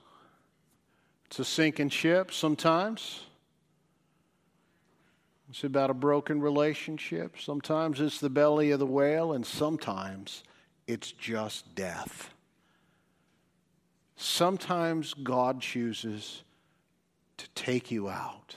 it's 1.26 1.38
a 1.38 1.44
sinking 1.44 1.90
ship. 1.90 2.32
Sometimes 2.32 3.24
it's 5.48 5.64
about 5.64 5.90
a 5.90 5.94
broken 5.94 6.40
relationship. 6.40 7.40
Sometimes 7.40 8.00
it's 8.00 8.20
the 8.20 8.30
belly 8.30 8.70
of 8.70 8.78
the 8.78 8.86
whale, 8.86 9.32
and 9.32 9.46
sometimes 9.46 10.42
it's 10.86 11.12
just 11.12 11.74
death. 11.74 12.30
Sometimes 14.16 15.14
God 15.14 15.60
chooses 15.60 16.42
to 17.36 17.48
take 17.54 17.90
you 17.90 18.08
out 18.08 18.56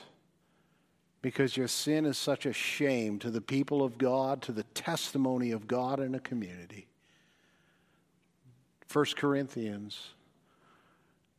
because 1.21 1.55
your 1.55 1.67
sin 1.67 2.05
is 2.05 2.17
such 2.17 2.45
a 2.45 2.53
shame 2.53 3.19
to 3.19 3.29
the 3.29 3.41
people 3.41 3.83
of 3.83 3.97
God, 3.97 4.41
to 4.43 4.51
the 4.51 4.63
testimony 4.63 5.51
of 5.51 5.67
God 5.67 5.99
in 5.99 6.15
a 6.15 6.19
community. 6.19 6.87
1 8.91 9.05
Corinthians 9.15 10.13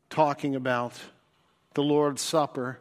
talking 0.09 0.55
about 0.55 0.99
the 1.75 1.83
Lord's 1.83 2.23
Supper. 2.23 2.79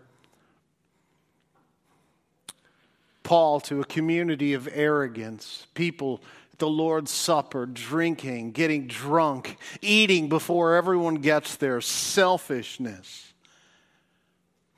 Paul 3.32 3.62
to 3.62 3.80
a 3.80 3.86
community 3.86 4.52
of 4.56 4.68
arrogance, 4.74 5.66
people 5.74 6.22
at 6.52 6.60
the 6.60 6.68
Lord's 6.68 7.12
Supper, 7.12 7.66
drinking, 7.66 8.52
getting 8.52 8.88
drunk, 8.88 9.56
eating 9.82 10.28
before 10.28 10.76
everyone 10.76 11.16
gets 11.16 11.56
there, 11.56 11.80
selfishness. 11.80 13.32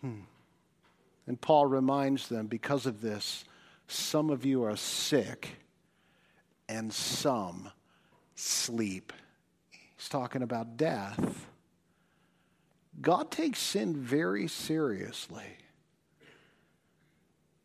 Hmm. 0.02 0.20
And 1.26 1.42
Paul 1.42 1.66
reminds 1.66 2.30
them 2.30 2.46
because 2.46 2.86
of 2.86 3.02
this, 3.02 3.44
some 3.88 4.30
of 4.30 4.46
you 4.46 4.62
are 4.66 4.78
sick 4.78 5.50
and 6.70 6.94
some 6.94 7.72
sleep. 8.36 9.14
He's 9.98 10.10
talking 10.10 10.44
about 10.44 10.78
death. 10.78 11.48
God 13.02 13.32
takes 13.32 13.58
sin 13.58 13.98
very 13.98 14.48
seriously. 14.48 15.58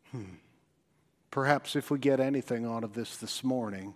Hmm. 0.09 0.23
Perhaps 1.31 1.75
if 1.75 1.91
we 1.91 1.99
get 1.99 2.19
anything 2.19 2.65
out 2.65 2.83
of 2.83 2.93
this 2.93 3.17
this 3.17 3.43
morning, 3.43 3.95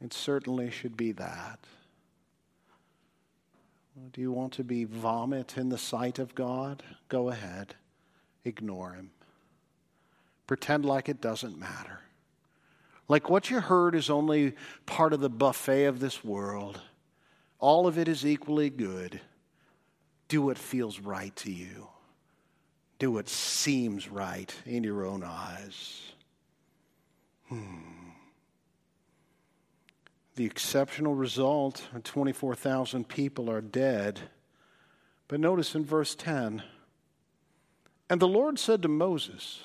it 0.00 0.12
certainly 0.12 0.70
should 0.70 0.96
be 0.96 1.12
that. 1.12 1.58
Do 4.12 4.20
you 4.20 4.32
want 4.32 4.52
to 4.54 4.64
be 4.64 4.84
vomit 4.84 5.56
in 5.56 5.68
the 5.68 5.78
sight 5.78 6.18
of 6.18 6.34
God? 6.34 6.82
Go 7.08 7.28
ahead. 7.28 7.76
Ignore 8.44 8.94
him. 8.94 9.10
Pretend 10.46 10.84
like 10.84 11.08
it 11.08 11.20
doesn't 11.20 11.58
matter. 11.58 12.00
Like 13.08 13.30
what 13.30 13.50
you 13.50 13.60
heard 13.60 13.94
is 13.94 14.10
only 14.10 14.54
part 14.86 15.12
of 15.12 15.20
the 15.20 15.30
buffet 15.30 15.84
of 15.84 16.00
this 16.00 16.24
world. 16.24 16.80
All 17.58 17.86
of 17.86 17.98
it 17.98 18.08
is 18.08 18.26
equally 18.26 18.70
good 18.70 19.20
do 20.26 20.42
what 20.42 20.58
feels 20.58 20.98
right 20.98 21.36
to 21.36 21.52
you, 21.52 21.86
do 22.98 23.10
what 23.12 23.28
seems 23.28 24.08
right 24.08 24.52
in 24.64 24.82
your 24.82 25.04
own 25.04 25.22
eyes. 25.22 26.13
Hmm. 27.48 27.94
The 30.36 30.44
exceptional 30.44 31.14
result 31.14 31.86
24,000 32.02 33.08
people 33.08 33.50
are 33.50 33.60
dead. 33.60 34.20
But 35.28 35.40
notice 35.40 35.74
in 35.74 35.84
verse 35.84 36.14
10 36.14 36.62
And 38.10 38.20
the 38.20 38.28
Lord 38.28 38.58
said 38.58 38.82
to 38.82 38.88
Moses, 38.88 39.64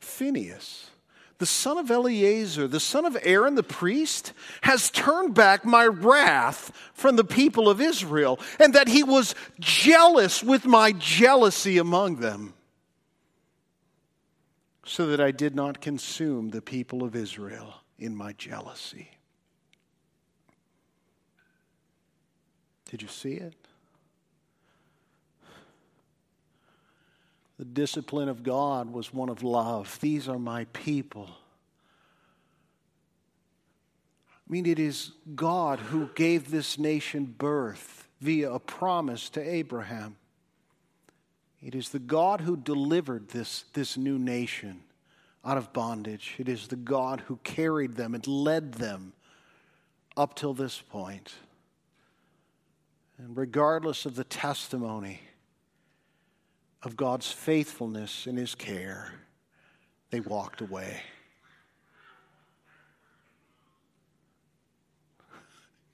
Phineas, 0.00 0.90
the 1.38 1.46
son 1.46 1.76
of 1.76 1.90
Eleazar, 1.90 2.68
the 2.68 2.80
son 2.80 3.04
of 3.04 3.16
Aaron 3.22 3.56
the 3.56 3.62
priest, 3.62 4.32
has 4.62 4.90
turned 4.90 5.34
back 5.34 5.64
my 5.64 5.86
wrath 5.86 6.70
from 6.94 7.16
the 7.16 7.24
people 7.24 7.68
of 7.68 7.80
Israel, 7.80 8.38
and 8.60 8.74
that 8.74 8.88
he 8.88 9.02
was 9.02 9.34
jealous 9.58 10.42
with 10.42 10.64
my 10.64 10.92
jealousy 10.92 11.78
among 11.78 12.16
them, 12.16 12.54
so 14.84 15.06
that 15.06 15.20
I 15.20 15.30
did 15.30 15.54
not 15.54 15.80
consume 15.80 16.50
the 16.50 16.62
people 16.62 17.02
of 17.02 17.14
Israel 17.14 17.74
in 17.98 18.16
my 18.16 18.32
jealousy. 18.32 19.10
Did 22.90 23.02
you 23.02 23.08
see 23.08 23.34
it? 23.34 23.54
The 27.58 27.64
discipline 27.64 28.28
of 28.28 28.42
God 28.42 28.92
was 28.92 29.14
one 29.14 29.28
of 29.28 29.42
love. 29.42 29.98
These 30.00 30.28
are 30.28 30.38
my 30.38 30.64
people. 30.72 31.28
I 34.28 34.52
mean, 34.52 34.66
it 34.66 34.78
is 34.80 35.12
God 35.34 35.78
who 35.78 36.10
gave 36.14 36.50
this 36.50 36.78
nation 36.78 37.34
birth. 37.38 38.08
via 38.22 38.52
a 38.52 38.60
promise 38.60 39.28
to 39.30 39.40
Abraham. 39.42 40.16
It 41.62 41.76
is 41.76 41.90
the 41.90 42.00
God 42.00 42.40
who 42.40 42.56
delivered 42.56 43.28
this, 43.28 43.64
this 43.72 43.96
new 43.96 44.18
nation 44.18 44.80
out 45.44 45.56
of 45.56 45.72
bondage. 45.72 46.34
It 46.38 46.48
is 46.48 46.66
the 46.66 46.76
God 46.76 47.20
who 47.26 47.36
carried 47.44 47.94
them 47.94 48.14
and 48.14 48.26
led 48.26 48.74
them 48.74 49.12
up 50.16 50.34
till 50.34 50.54
this 50.54 50.80
point. 50.80 51.34
And 53.16 53.36
regardless 53.36 54.06
of 54.06 54.16
the 54.16 54.24
testimony 54.24 55.20
of 56.82 56.96
God's 56.96 57.30
faithfulness 57.30 58.26
and 58.26 58.36
his 58.36 58.56
care, 58.56 59.12
they 60.10 60.18
walked 60.18 60.60
away. 60.60 61.00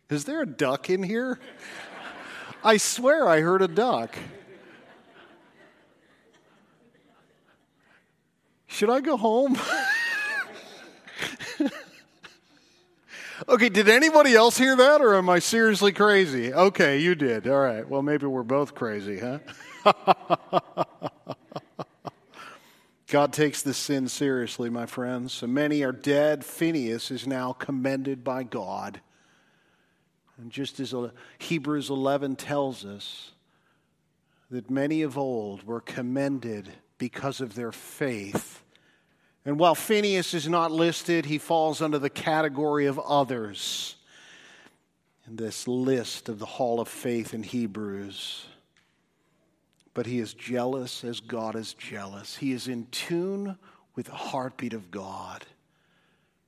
Is 0.09 0.25
there 0.25 0.41
a 0.41 0.47
duck 0.47 0.89
in 0.89 1.03
here? 1.03 1.39
I 2.65 2.79
swear 2.79 3.29
I 3.29 3.41
heard 3.41 3.61
a 3.61 3.69
duck. 3.69 4.17
Should 8.79 8.91
I 8.91 9.01
go 9.01 9.17
home? 9.17 9.59
okay, 13.49 13.69
did 13.71 13.89
anybody 13.89 14.37
else 14.37 14.57
hear 14.57 14.77
that, 14.77 15.01
or 15.01 15.17
am 15.17 15.29
I 15.29 15.41
seriously 15.41 15.91
crazy? 15.91 16.55
Okay, 16.55 17.01
you 17.01 17.17
did. 17.17 17.49
All 17.49 17.59
right. 17.59 17.89
Well, 17.89 18.03
maybe 18.03 18.27
we're 18.27 18.45
both 18.45 18.77
crazy, 18.77 19.19
huh? 19.19 19.41
God 23.09 23.33
takes 23.33 23.63
this 23.63 23.79
sin 23.79 24.07
seriously, 24.07 24.71
my 24.71 24.87
friends. 24.87 25.33
So 25.33 25.49
many 25.49 25.83
are 25.83 25.91
dead. 25.91 26.45
Phineas 26.45 27.11
is 27.11 27.27
now 27.27 27.55
commended 27.55 28.23
by 28.23 28.45
God. 28.45 29.01
And 30.41 30.53
just 30.53 30.79
as 30.79 30.95
uh, 30.95 31.11
Hebrews 31.39 31.91
11 31.91 32.37
tells 32.37 32.85
us 32.85 33.33
that 34.53 34.71
many 34.71 35.03
of 35.03 35.19
old 35.19 35.65
were 35.65 35.81
commended 35.81 36.71
because 36.97 37.41
of 37.41 37.57
their 37.57 37.73
faith. 37.73 38.63
And 39.45 39.59
while 39.59 39.75
Phineas 39.75 40.35
is 40.35 40.49
not 40.49 40.71
listed, 40.73 41.27
he 41.27 41.39
falls 41.39 41.81
under 41.81 41.99
the 41.99 42.11
category 42.11 42.87
of 42.87 42.99
others 42.99 43.97
in 45.27 45.37
this 45.37 45.69
list 45.69 46.29
of 46.29 46.39
the 46.39 46.47
Hall 46.47 46.81
of 46.81 46.89
Faith 46.89 47.35
in 47.35 47.43
Hebrews. 47.43 48.47
But 49.95 50.07
he 50.07 50.19
is 50.19 50.35
jealous 50.35 51.03
as 51.05 51.21
God 51.21 51.57
is 51.57 51.75
jealous. 51.75 52.37
He 52.37 52.53
is 52.53 52.69
in 52.69 52.87
tune 52.91 53.59
with 53.95 54.07
the 54.07 54.15
heartbeat 54.15 54.75
of 54.75 54.91
God. 54.91 55.45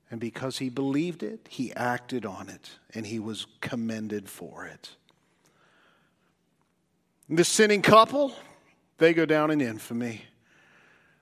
And 0.09 0.19
because 0.19 0.57
he 0.57 0.69
believed 0.69 1.23
it, 1.23 1.47
he 1.49 1.73
acted 1.73 2.25
on 2.25 2.49
it, 2.49 2.69
and 2.93 3.05
he 3.05 3.19
was 3.19 3.47
commended 3.61 4.29
for 4.29 4.65
it. 4.65 4.95
The 7.29 7.45
sinning 7.45 7.81
couple, 7.81 8.33
they 8.97 9.13
go 9.13 9.25
down 9.25 9.51
in 9.51 9.61
infamy. 9.61 10.23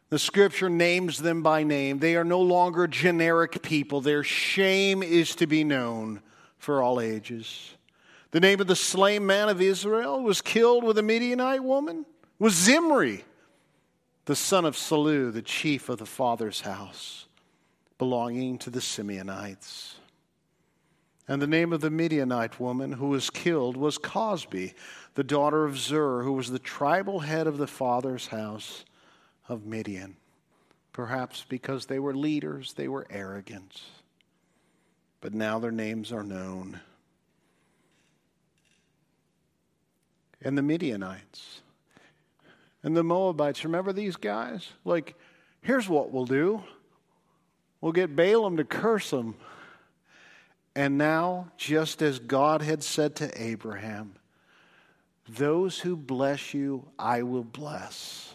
The 0.09 0.19
scripture 0.19 0.69
names 0.69 1.19
them 1.19 1.43
by 1.43 1.63
name. 1.63 1.99
They 1.99 2.15
are 2.15 2.23
no 2.23 2.41
longer 2.41 2.87
generic 2.87 3.61
people. 3.61 4.01
Their 4.01 4.23
shame 4.23 5.03
is 5.03 5.35
to 5.35 5.45
be 5.45 5.63
known 5.63 6.21
for 6.57 6.81
all 6.81 6.99
ages. 6.99 7.75
The 8.31 8.39
name 8.39 8.59
of 8.59 8.67
the 8.67 8.75
slain 8.75 9.25
man 9.25 9.49
of 9.49 9.61
Israel 9.61 10.17
who 10.17 10.23
was 10.23 10.41
killed 10.41 10.83
with 10.83 10.97
a 10.97 11.03
Midianite 11.03 11.63
woman 11.63 12.05
was 12.39 12.53
Zimri, 12.53 13.23
the 14.25 14.35
son 14.35 14.65
of 14.65 14.75
Salu, 14.75 15.31
the 15.31 15.41
chief 15.41 15.89
of 15.89 15.99
the 15.99 16.05
father's 16.05 16.61
house 16.61 17.27
belonging 17.97 18.57
to 18.59 18.69
the 18.69 18.79
Simeonites. 18.79 19.95
And 21.27 21.39
the 21.39 21.47
name 21.47 21.71
of 21.73 21.81
the 21.81 21.91
Midianite 21.91 22.59
woman 22.59 22.93
who 22.93 23.09
was 23.09 23.29
killed 23.29 23.77
was 23.77 23.99
Cosbi, 23.99 24.73
the 25.13 25.23
daughter 25.23 25.65
of 25.65 25.77
Zur, 25.77 26.23
who 26.23 26.33
was 26.33 26.49
the 26.49 26.57
tribal 26.57 27.19
head 27.19 27.45
of 27.45 27.59
the 27.59 27.67
father's 27.67 28.27
house 28.27 28.85
of 29.49 29.65
Midian. 29.65 30.15
Perhaps 30.93 31.45
because 31.49 31.85
they 31.85 31.99
were 31.99 32.15
leaders, 32.15 32.73
they 32.73 32.87
were 32.87 33.05
arrogant. 33.09 33.81
But 35.21 35.33
now 35.33 35.59
their 35.59 35.71
names 35.71 36.13
are 36.13 36.23
known. 36.23 36.79
And 40.41 40.57
the 40.57 40.61
Midianites 40.61 41.61
and 42.83 42.95
the 42.95 43.03
Moabites, 43.03 43.65
remember 43.65 43.91
these 43.91 44.15
guys? 44.15 44.69
Like, 44.85 45.15
here's 45.61 45.89
what 45.89 46.11
we'll 46.11 46.25
do 46.25 46.63
We'll 47.81 47.93
get 47.93 48.15
Balaam 48.15 48.57
to 48.57 48.65
curse 48.65 49.09
them. 49.09 49.35
And 50.75 50.97
now, 50.97 51.51
just 51.57 52.01
as 52.01 52.19
God 52.19 52.61
had 52.61 52.83
said 52.83 53.15
to 53.17 53.41
Abraham, 53.41 54.15
those 55.27 55.79
who 55.79 55.95
bless 55.95 56.53
you, 56.53 56.87
I 56.97 57.23
will 57.23 57.43
bless, 57.43 58.33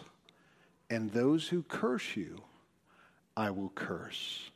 and 0.89 1.11
those 1.11 1.47
who 1.47 1.63
curse 1.63 2.15
you, 2.15 2.41
I 3.35 3.51
will 3.51 3.71
curse. 3.75 4.51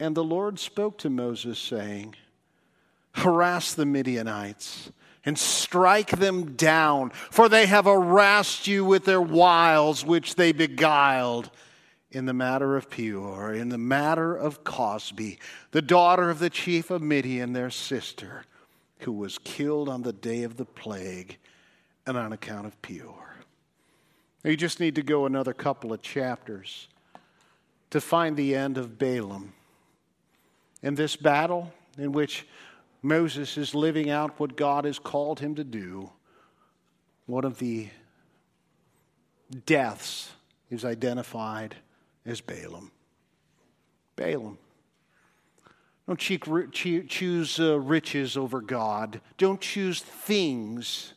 And 0.00 0.16
the 0.16 0.24
Lord 0.24 0.58
spoke 0.58 0.98
to 0.98 1.10
Moses, 1.10 1.58
saying, 1.58 2.16
Harass 3.14 3.74
the 3.74 3.86
Midianites 3.86 4.90
and 5.24 5.38
strike 5.38 6.10
them 6.10 6.56
down, 6.56 7.10
for 7.10 7.48
they 7.48 7.66
have 7.66 7.84
harassed 7.84 8.66
you 8.66 8.84
with 8.84 9.04
their 9.04 9.20
wiles 9.20 10.04
which 10.04 10.34
they 10.34 10.52
beguiled 10.52 11.50
in 12.10 12.26
the 12.26 12.34
matter 12.34 12.76
of 12.76 12.90
Peor, 12.90 13.54
in 13.54 13.68
the 13.68 13.78
matter 13.78 14.34
of 14.34 14.64
Cosbi, 14.64 15.38
the 15.70 15.82
daughter 15.82 16.28
of 16.28 16.38
the 16.40 16.50
chief 16.50 16.90
of 16.90 17.00
Midian, 17.00 17.52
their 17.52 17.70
sister, 17.70 18.44
who 19.00 19.12
was 19.12 19.38
killed 19.38 19.88
on 19.88 20.02
the 20.02 20.12
day 20.12 20.42
of 20.42 20.56
the 20.56 20.64
plague 20.64 21.38
and 22.06 22.16
on 22.16 22.32
account 22.32 22.66
of 22.66 22.80
Peor. 22.82 23.31
You 24.44 24.56
just 24.56 24.80
need 24.80 24.96
to 24.96 25.02
go 25.02 25.26
another 25.26 25.52
couple 25.52 25.92
of 25.92 26.02
chapters 26.02 26.88
to 27.90 28.00
find 28.00 28.36
the 28.36 28.54
end 28.56 28.76
of 28.76 28.98
Balaam. 28.98 29.52
In 30.82 30.96
this 30.96 31.14
battle, 31.14 31.72
in 31.96 32.10
which 32.10 32.46
Moses 33.02 33.56
is 33.56 33.74
living 33.74 34.10
out 34.10 34.40
what 34.40 34.56
God 34.56 34.84
has 34.84 34.98
called 34.98 35.38
him 35.38 35.54
to 35.54 35.64
do, 35.64 36.10
one 37.26 37.44
of 37.44 37.58
the 37.58 37.88
deaths 39.64 40.30
is 40.70 40.84
identified 40.84 41.76
as 42.26 42.40
Balaam. 42.40 42.90
Balaam. 44.16 44.58
Don't 46.06 46.18
choose 46.18 47.60
uh, 47.60 47.78
riches 47.78 48.36
over 48.36 48.60
God. 48.60 49.20
Don't 49.38 49.60
choose 49.60 50.00
things 50.00 51.14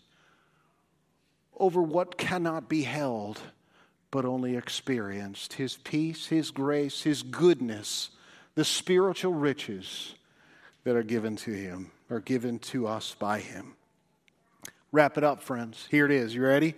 over 1.58 1.82
what 1.82 2.18
cannot 2.18 2.70
be 2.70 2.84
held, 2.84 3.40
but 4.12 4.26
only 4.26 4.56
experienced. 4.56 5.54
His 5.54 5.78
peace, 5.78 6.28
His 6.28 6.52
grace, 6.52 7.04
His 7.04 7.24
goodness, 7.24 8.10
the 8.56 8.66
spiritual 8.66 9.34
riches 9.34 10.16
that 10.84 10.96
are 10.96 11.04
given 11.04 11.36
to 11.38 11.52
Him, 11.52 11.92
are 12.10 12.20
given 12.20 12.60
to 12.60 12.88
us 12.88 13.16
by 13.18 13.40
Him. 13.40 13.74
Wrap 14.92 15.18
it 15.18 15.24
up, 15.24 15.42
friends. 15.42 15.88
Here 15.92 16.06
it 16.06 16.12
is. 16.12 16.34
You 16.34 16.44
ready? 16.44 16.76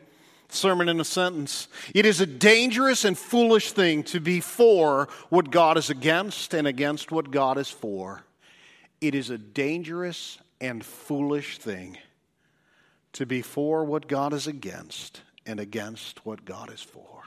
Sermon 0.50 0.88
in 0.88 1.00
a 1.00 1.06
sentence. 1.06 1.68
It 1.94 2.06
is 2.06 2.22
a 2.22 2.26
dangerous 2.26 3.04
and 3.04 3.18
foolish 3.18 3.74
thing 3.74 4.04
to 4.04 4.20
be 4.20 4.40
for 4.40 5.10
what 5.30 5.52
God 5.52 5.78
is 5.78 5.90
against 5.90 6.54
and 6.54 6.66
against 6.66 7.12
what 7.12 7.32
God 7.32 7.58
is 7.58 7.70
for. 7.70 8.24
It 9.02 9.14
is 9.14 9.30
a 9.30 9.38
dangerous 9.38 10.40
and 10.62 10.84
foolish 10.84 11.58
thing 11.58 11.98
to 13.18 13.26
be 13.26 13.42
for 13.42 13.84
what 13.84 14.08
God 14.08 14.32
is 14.32 14.46
against 14.46 15.22
and 15.44 15.60
against 15.60 16.24
what 16.24 16.46
God 16.46 16.72
is 16.72 16.82
for. 16.82 17.24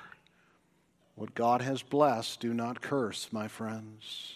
What 1.16 1.34
God 1.34 1.62
has 1.62 1.82
blessed, 1.82 2.38
do 2.38 2.54
not 2.54 2.80
curse, 2.80 3.28
my 3.32 3.48
friends. 3.48 4.34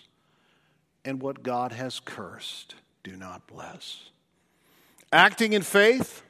And 1.05 1.23
what 1.23 1.45
God 1.45 1.71
has 1.71 2.01
cursed, 2.01 2.75
do 3.05 3.15
not 3.15 3.47
bless. 3.47 4.11
Acting 5.13 5.53
in 5.53 5.63
faith, 5.63 6.23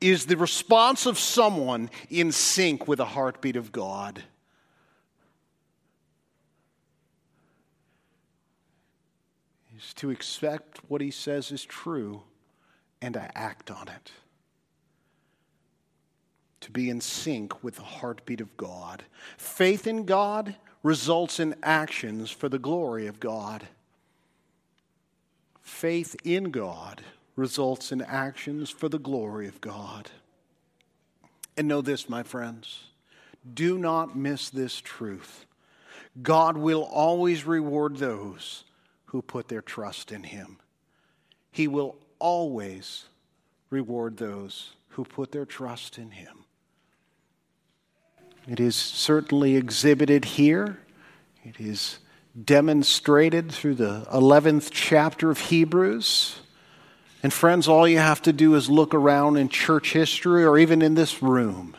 is 0.00 0.26
the 0.26 0.36
response 0.36 1.06
of 1.06 1.18
someone 1.18 1.90
in 2.08 2.30
sync 2.30 2.86
with 2.86 2.98
the 2.98 3.04
heartbeat 3.04 3.56
of 3.56 3.72
God. 3.72 4.22
Is 9.76 9.92
to 9.94 10.10
expect 10.10 10.78
what 10.88 11.00
he 11.00 11.10
says 11.10 11.50
is 11.50 11.64
true 11.64 12.22
and 13.02 13.14
to 13.14 13.38
act 13.38 13.72
on 13.72 13.88
it. 13.88 14.12
To 16.62 16.70
be 16.70 16.90
in 16.90 17.00
sync 17.00 17.62
with 17.62 17.76
the 17.76 17.82
heartbeat 17.82 18.40
of 18.40 18.56
God. 18.56 19.04
Faith 19.36 19.86
in 19.86 20.04
God 20.04 20.56
results 20.82 21.40
in 21.40 21.54
actions 21.62 22.30
for 22.30 22.48
the 22.48 22.58
glory 22.58 23.06
of 23.06 23.20
God. 23.20 23.68
Faith 25.60 26.16
in 26.24 26.50
God 26.50 27.02
results 27.36 27.92
in 27.92 28.02
actions 28.02 28.70
for 28.70 28.88
the 28.88 28.98
glory 28.98 29.46
of 29.46 29.60
God. 29.60 30.10
And 31.56 31.68
know 31.68 31.80
this, 31.80 32.08
my 32.08 32.22
friends 32.22 32.84
do 33.54 33.78
not 33.78 34.16
miss 34.16 34.50
this 34.50 34.80
truth. 34.80 35.46
God 36.20 36.56
will 36.56 36.82
always 36.82 37.46
reward 37.46 37.96
those 37.96 38.64
who 39.06 39.22
put 39.22 39.48
their 39.48 39.62
trust 39.62 40.10
in 40.10 40.24
Him. 40.24 40.58
He 41.50 41.68
will 41.68 41.96
always 42.18 43.04
reward 43.70 44.16
those 44.16 44.72
who 44.90 45.04
put 45.04 45.32
their 45.32 45.46
trust 45.46 45.98
in 45.98 46.10
him. 46.10 46.44
It 48.48 48.60
is 48.60 48.76
certainly 48.76 49.56
exhibited 49.56 50.24
here. 50.24 50.78
It 51.44 51.60
is 51.60 51.98
demonstrated 52.44 53.52
through 53.52 53.74
the 53.74 54.06
11th 54.10 54.70
chapter 54.72 55.30
of 55.30 55.38
Hebrews. 55.38 56.40
And, 57.22 57.30
friends, 57.30 57.68
all 57.68 57.86
you 57.86 57.98
have 57.98 58.22
to 58.22 58.32
do 58.32 58.54
is 58.54 58.70
look 58.70 58.94
around 58.94 59.36
in 59.36 59.50
church 59.50 59.92
history 59.92 60.46
or 60.46 60.56
even 60.56 60.80
in 60.80 60.94
this 60.94 61.22
room. 61.22 61.76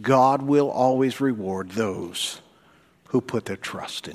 God 0.00 0.42
will 0.42 0.70
always 0.70 1.20
reward 1.20 1.70
those 1.70 2.40
who 3.08 3.20
put 3.20 3.46
their 3.46 3.56
trust 3.56 4.06
in 4.06 4.12
Him. 4.12 4.14